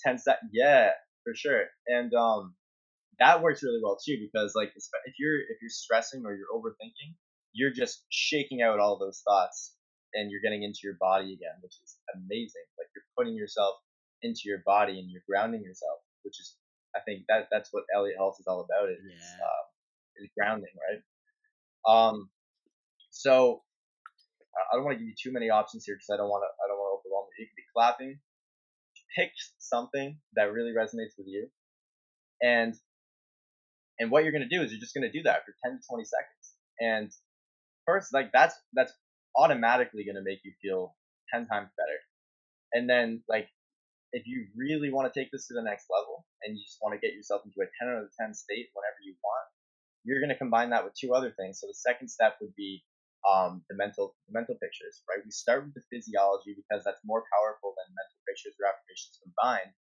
[0.00, 0.50] ten seconds.
[0.52, 1.64] Yeah, for sure.
[1.86, 2.54] And um,
[3.18, 7.14] that works really well too because like if you're if you're stressing or you're overthinking,
[7.52, 9.74] you're just shaking out all those thoughts
[10.14, 12.66] and you're getting into your body again, which is amazing.
[12.78, 13.76] Like you're putting yourself
[14.22, 16.56] into your body and you're grounding yourself, which is,
[16.94, 18.88] I think that that's what Elliot Health is all about.
[18.88, 19.16] It yeah.
[19.16, 19.62] is, uh,
[20.22, 21.02] is grounding, right?
[21.88, 22.28] Um,
[23.10, 23.62] so
[24.54, 26.50] I don't want to give you too many options here because I don't want to,
[26.62, 27.44] I don't want to overwhelm you.
[27.44, 28.18] You could be clapping.
[29.16, 31.48] Pick something that really resonates with you,
[32.40, 32.74] and
[33.98, 35.76] and what you're going to do is you're just going to do that for 10
[35.76, 37.12] to 20 seconds, and
[37.84, 38.92] first like that's that's
[39.36, 40.94] automatically going to make you feel
[41.32, 41.98] 10 times better.
[42.72, 43.48] And then like
[44.12, 46.92] if you really want to take this to the next level and you just want
[46.94, 49.48] to get yourself into a 10 out of 10 state whenever you want
[50.04, 51.60] you're going to combine that with two other things.
[51.60, 52.82] So the second step would be
[53.22, 55.22] um, the mental the mental pictures right?
[55.24, 59.72] We start with the physiology because that's more powerful than mental pictures or affirmations combined.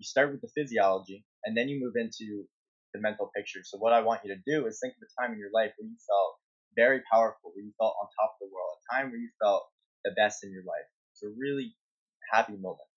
[0.00, 2.48] You start with the physiology and then you move into
[2.94, 5.34] the mental pictures so what i want you to do is think of a time
[5.34, 6.38] in your life where you felt
[6.76, 9.64] very powerful, where you felt on top of the world, a time where you felt
[10.04, 10.88] the best in your life.
[11.12, 11.74] It's a really
[12.32, 12.88] happy moment.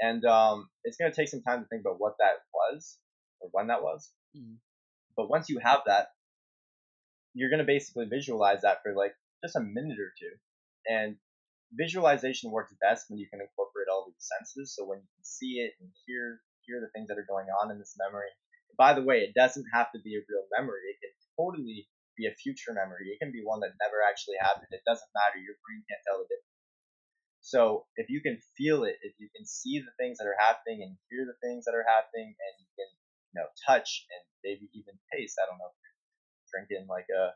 [0.00, 2.96] And um, it's going to take some time to think about what that was
[3.40, 4.10] or when that was.
[4.36, 4.56] Mm.
[5.16, 6.08] But once you have that,
[7.34, 9.12] you're going to basically visualize that for like
[9.44, 10.34] just a minute or two.
[10.88, 11.16] And
[11.72, 14.74] visualization works best when you can incorporate all these senses.
[14.74, 17.70] So when you can see it and hear hear the things that are going on
[17.70, 18.30] in this memory.
[18.76, 20.80] By the way, it doesn't have to be a real memory.
[20.88, 21.88] It can totally
[22.20, 23.08] be a future memory.
[23.08, 24.68] It can be one that never actually happened.
[24.68, 25.40] It doesn't matter.
[25.40, 26.60] Your brain can't tell the difference.
[27.40, 30.84] So if you can feel it, if you can see the things that are happening
[30.84, 32.90] and hear the things that are happening, and you can,
[33.32, 35.40] you know, touch and maybe even taste.
[35.40, 35.72] I don't know,
[36.52, 37.32] drinking like a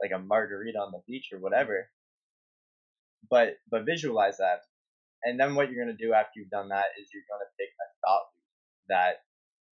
[0.00, 1.92] like a margarita on the beach or whatever.
[3.28, 4.64] But but visualize that,
[5.22, 7.86] and then what you're gonna do after you've done that is you're gonna pick a
[8.00, 8.28] thought
[8.88, 9.20] that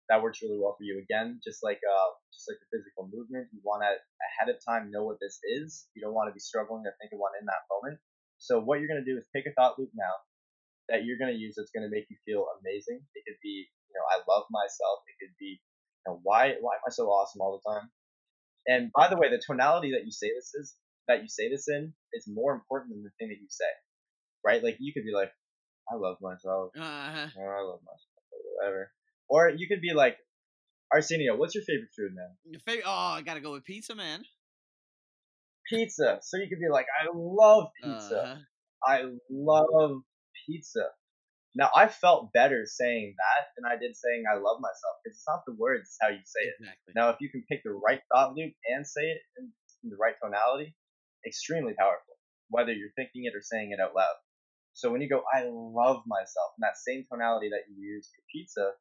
[0.09, 1.03] that works really well for you.
[1.03, 4.91] Again, just like uh, just like the physical movement, you want to ahead of time
[4.91, 5.87] know what this is.
[5.95, 7.99] You don't want to be struggling to think of one in that moment.
[8.39, 10.15] So what you're gonna do is pick a thought loop now
[10.89, 13.03] that you're gonna use that's gonna make you feel amazing.
[13.15, 15.03] It could be, you know, I love myself.
[15.11, 17.91] It could be, you know, why why am I so awesome all the time?
[18.67, 20.75] And by the way, the tonality that you say this is
[21.09, 23.71] that you say this in is more important than the thing that you say,
[24.45, 24.63] right?
[24.63, 25.31] Like you could be like,
[25.91, 26.71] I love myself.
[26.77, 27.31] Uh-huh.
[27.31, 28.23] I love myself.
[28.59, 28.91] Whatever.
[29.29, 30.17] Or you could be like,
[30.93, 32.31] Arsenio, what's your favorite food, man?
[32.45, 32.85] Your favorite?
[32.87, 34.25] Oh, I gotta go with pizza, man.
[35.69, 36.19] Pizza.
[36.23, 38.23] So you could be like, I love pizza.
[38.23, 38.37] Uh-huh.
[38.87, 40.03] I love
[40.47, 40.85] pizza.
[41.57, 45.27] Now I felt better saying that than I did saying I love myself because it's
[45.27, 46.77] not the words, it's how you say it.
[46.95, 49.51] Now if you can pick the right thought loop and say it in,
[49.83, 50.77] in the right tonality,
[51.27, 52.15] extremely powerful.
[52.51, 54.15] Whether you're thinking it or saying it out loud.
[54.75, 58.23] So when you go, I love myself, in that same tonality that you use for
[58.31, 58.77] pizza,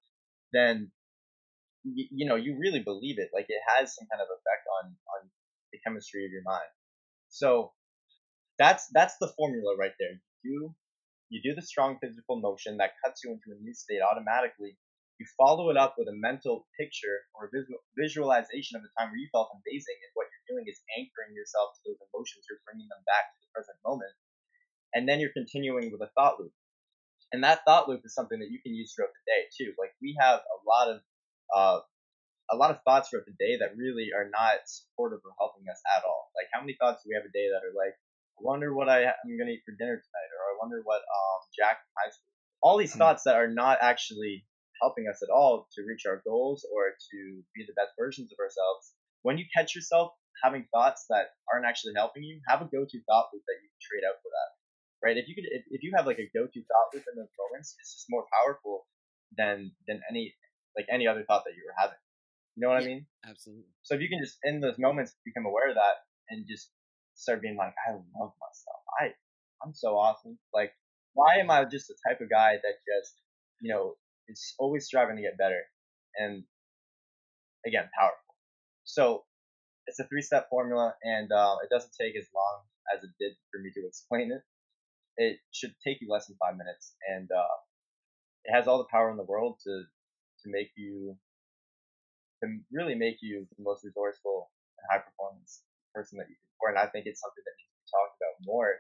[0.56, 0.92] then
[1.84, 3.30] you, you know you really believe it.
[3.34, 5.30] Like it has some kind of effect on on
[5.72, 6.72] the chemistry of your mind.
[7.30, 7.74] So
[8.58, 10.22] that's that's the formula right there.
[10.44, 10.76] You
[11.30, 14.78] you do the strong physical motion that cuts you into a new state automatically.
[15.20, 19.20] You follow it up with a mental picture or visual, visualization of the time where
[19.20, 22.44] you felt amazing, and what you're doing is anchoring yourself to those emotions.
[22.52, 24.12] You're bringing them back to the present moment,
[24.92, 26.52] and then you're continuing with a thought loop.
[27.36, 29.76] And that thought loop is something that you can use throughout the day too.
[29.76, 30.98] Like we have a lot of
[31.52, 31.80] uh,
[32.48, 35.84] a lot of thoughts throughout the day that really are not supportive or helping us
[35.92, 36.32] at all.
[36.32, 37.92] Like how many thoughts do we have a day that are like,
[38.40, 41.40] I wonder what I, I'm gonna eat for dinner tonight, or I wonder what um,
[41.52, 42.32] Jack in high school.
[42.64, 43.04] All these Hmm.
[43.04, 44.48] thoughts that are not actually
[44.80, 47.20] helping us at all to reach our goals or to
[47.52, 48.96] be the best versions of ourselves.
[49.28, 53.28] When you catch yourself having thoughts that aren't actually helping you, have a go-to thought
[53.36, 54.50] loop that you can trade out for that.
[55.06, 55.18] Right?
[55.18, 57.78] If you could, if, if you have like a go-to thought loop in those moments,
[57.80, 58.88] it's just more powerful
[59.38, 60.34] than than any
[60.76, 62.02] like any other thought that you were having.
[62.56, 63.06] You know what I mean?
[63.22, 63.70] Absolutely.
[63.84, 66.72] So if you can just in those moments become aware of that and just
[67.14, 68.82] start being like, I love myself.
[69.00, 69.14] I
[69.64, 70.40] I'm so awesome.
[70.54, 70.74] Like,
[71.14, 73.14] why am I just the type of guy that just
[73.62, 73.96] you know
[74.28, 75.62] is always striving to get better?
[76.18, 76.44] And
[77.66, 78.34] again, powerful.
[78.86, 79.24] So
[79.88, 82.64] it's a three step formula, and uh, it doesn't take as long
[82.96, 84.42] as it did for me to explain it.
[85.18, 87.56] It should take you less than five minutes, and uh,
[88.46, 89.84] it has all the power in the world to
[90.44, 91.18] to make you
[92.44, 95.64] to really make you the most resourceful and high performance
[95.94, 96.52] person that you can be.
[96.68, 98.72] And I think it's something that needs to be talked about more.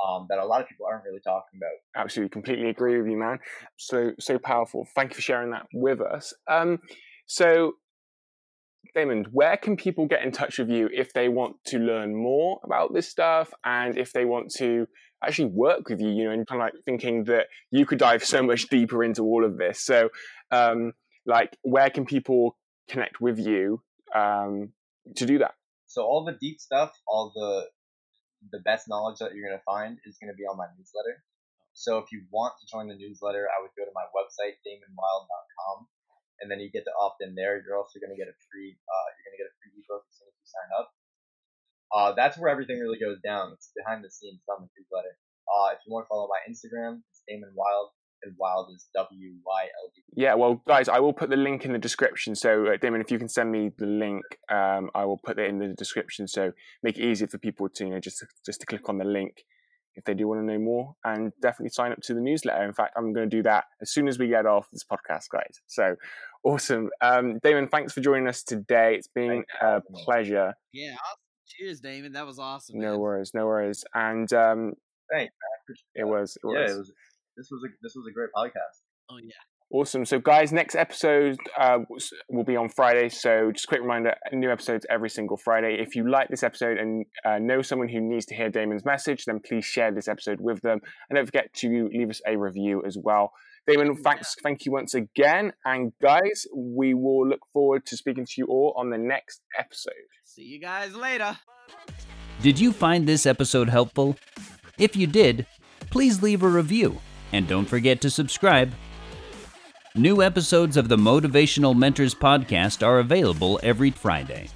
[0.00, 2.02] Um, that a lot of people aren't really talking about.
[2.02, 3.38] Absolutely, completely agree with you, man.
[3.76, 4.86] So so powerful.
[4.94, 6.32] Thank you for sharing that with us.
[6.48, 6.78] Um,
[7.26, 7.74] so
[8.94, 12.60] Damon, where can people get in touch with you if they want to learn more
[12.64, 14.86] about this stuff and if they want to
[15.24, 16.08] actually work with you?
[16.08, 19.22] You know, and kind of like thinking that you could dive so much deeper into
[19.22, 19.84] all of this.
[19.84, 20.08] So,
[20.50, 20.92] um,
[21.26, 22.56] like, where can people
[22.88, 23.82] connect with you
[24.14, 24.72] um,
[25.16, 25.54] to do that?
[25.86, 27.66] So all the deep stuff, all the
[28.52, 31.22] the best knowledge that you're gonna find is gonna be on my newsletter.
[31.72, 35.86] So if you want to join the newsletter, I would go to my website damonwyld.com,
[36.40, 37.60] and then you get to opt in there.
[37.60, 40.28] You're also gonna get a free uh, you're gonna get a free ebook as soon
[40.28, 40.88] as you sign up.
[41.90, 43.52] Uh, that's where everything really goes down.
[43.52, 45.14] It's behind the scenes on the newsletter.
[45.50, 47.90] Uh, if you want to follow my Instagram, it's Damon Wyld,
[48.22, 50.02] and Wyld is W Y L D.
[50.14, 52.36] Yeah, well, guys, I will put the link in the description.
[52.36, 55.48] So, uh, Damon, if you can send me the link, um, I will put it
[55.48, 56.28] in the description.
[56.28, 59.04] So, make it easier for people to, you know, just just to click on the
[59.04, 59.42] link
[59.96, 62.62] if they do want to know more, and definitely sign up to the newsletter.
[62.64, 65.24] In fact, I'm going to do that as soon as we get off this podcast,
[65.32, 65.60] guys.
[65.66, 65.96] So,
[66.44, 67.68] awesome, um, Damon.
[67.68, 68.94] Thanks for joining us today.
[68.96, 70.54] It's been a pleasure.
[70.72, 70.94] Yeah.
[71.46, 72.12] Cheers, Damon.
[72.12, 72.78] That was awesome.
[72.78, 73.00] No man.
[73.00, 73.84] worries, no worries.
[73.94, 74.72] And um,
[75.12, 75.50] Thanks, man.
[75.50, 76.54] I appreciate it was, it was.
[76.54, 76.92] Yeah, it was.
[77.36, 78.82] This was a this was a great podcast.
[79.10, 79.32] Oh yeah.
[79.72, 80.04] Awesome.
[80.04, 81.78] So, guys, next episode uh,
[82.28, 83.08] will be on Friday.
[83.08, 85.76] So, just a quick reminder new episodes every single Friday.
[85.80, 89.26] If you like this episode and uh, know someone who needs to hear Damon's message,
[89.26, 90.80] then please share this episode with them.
[91.08, 93.32] And don't forget to leave us a review as well.
[93.70, 95.52] Damon, thanks, thank you once again.
[95.64, 99.92] And, guys, we will look forward to speaking to you all on the next episode.
[100.24, 101.38] See you guys later.
[102.42, 104.16] Did you find this episode helpful?
[104.76, 105.46] If you did,
[105.90, 106.98] please leave a review
[107.32, 108.72] and don't forget to subscribe.
[109.94, 114.48] New episodes of the Motivational Mentors podcast are available every Friday.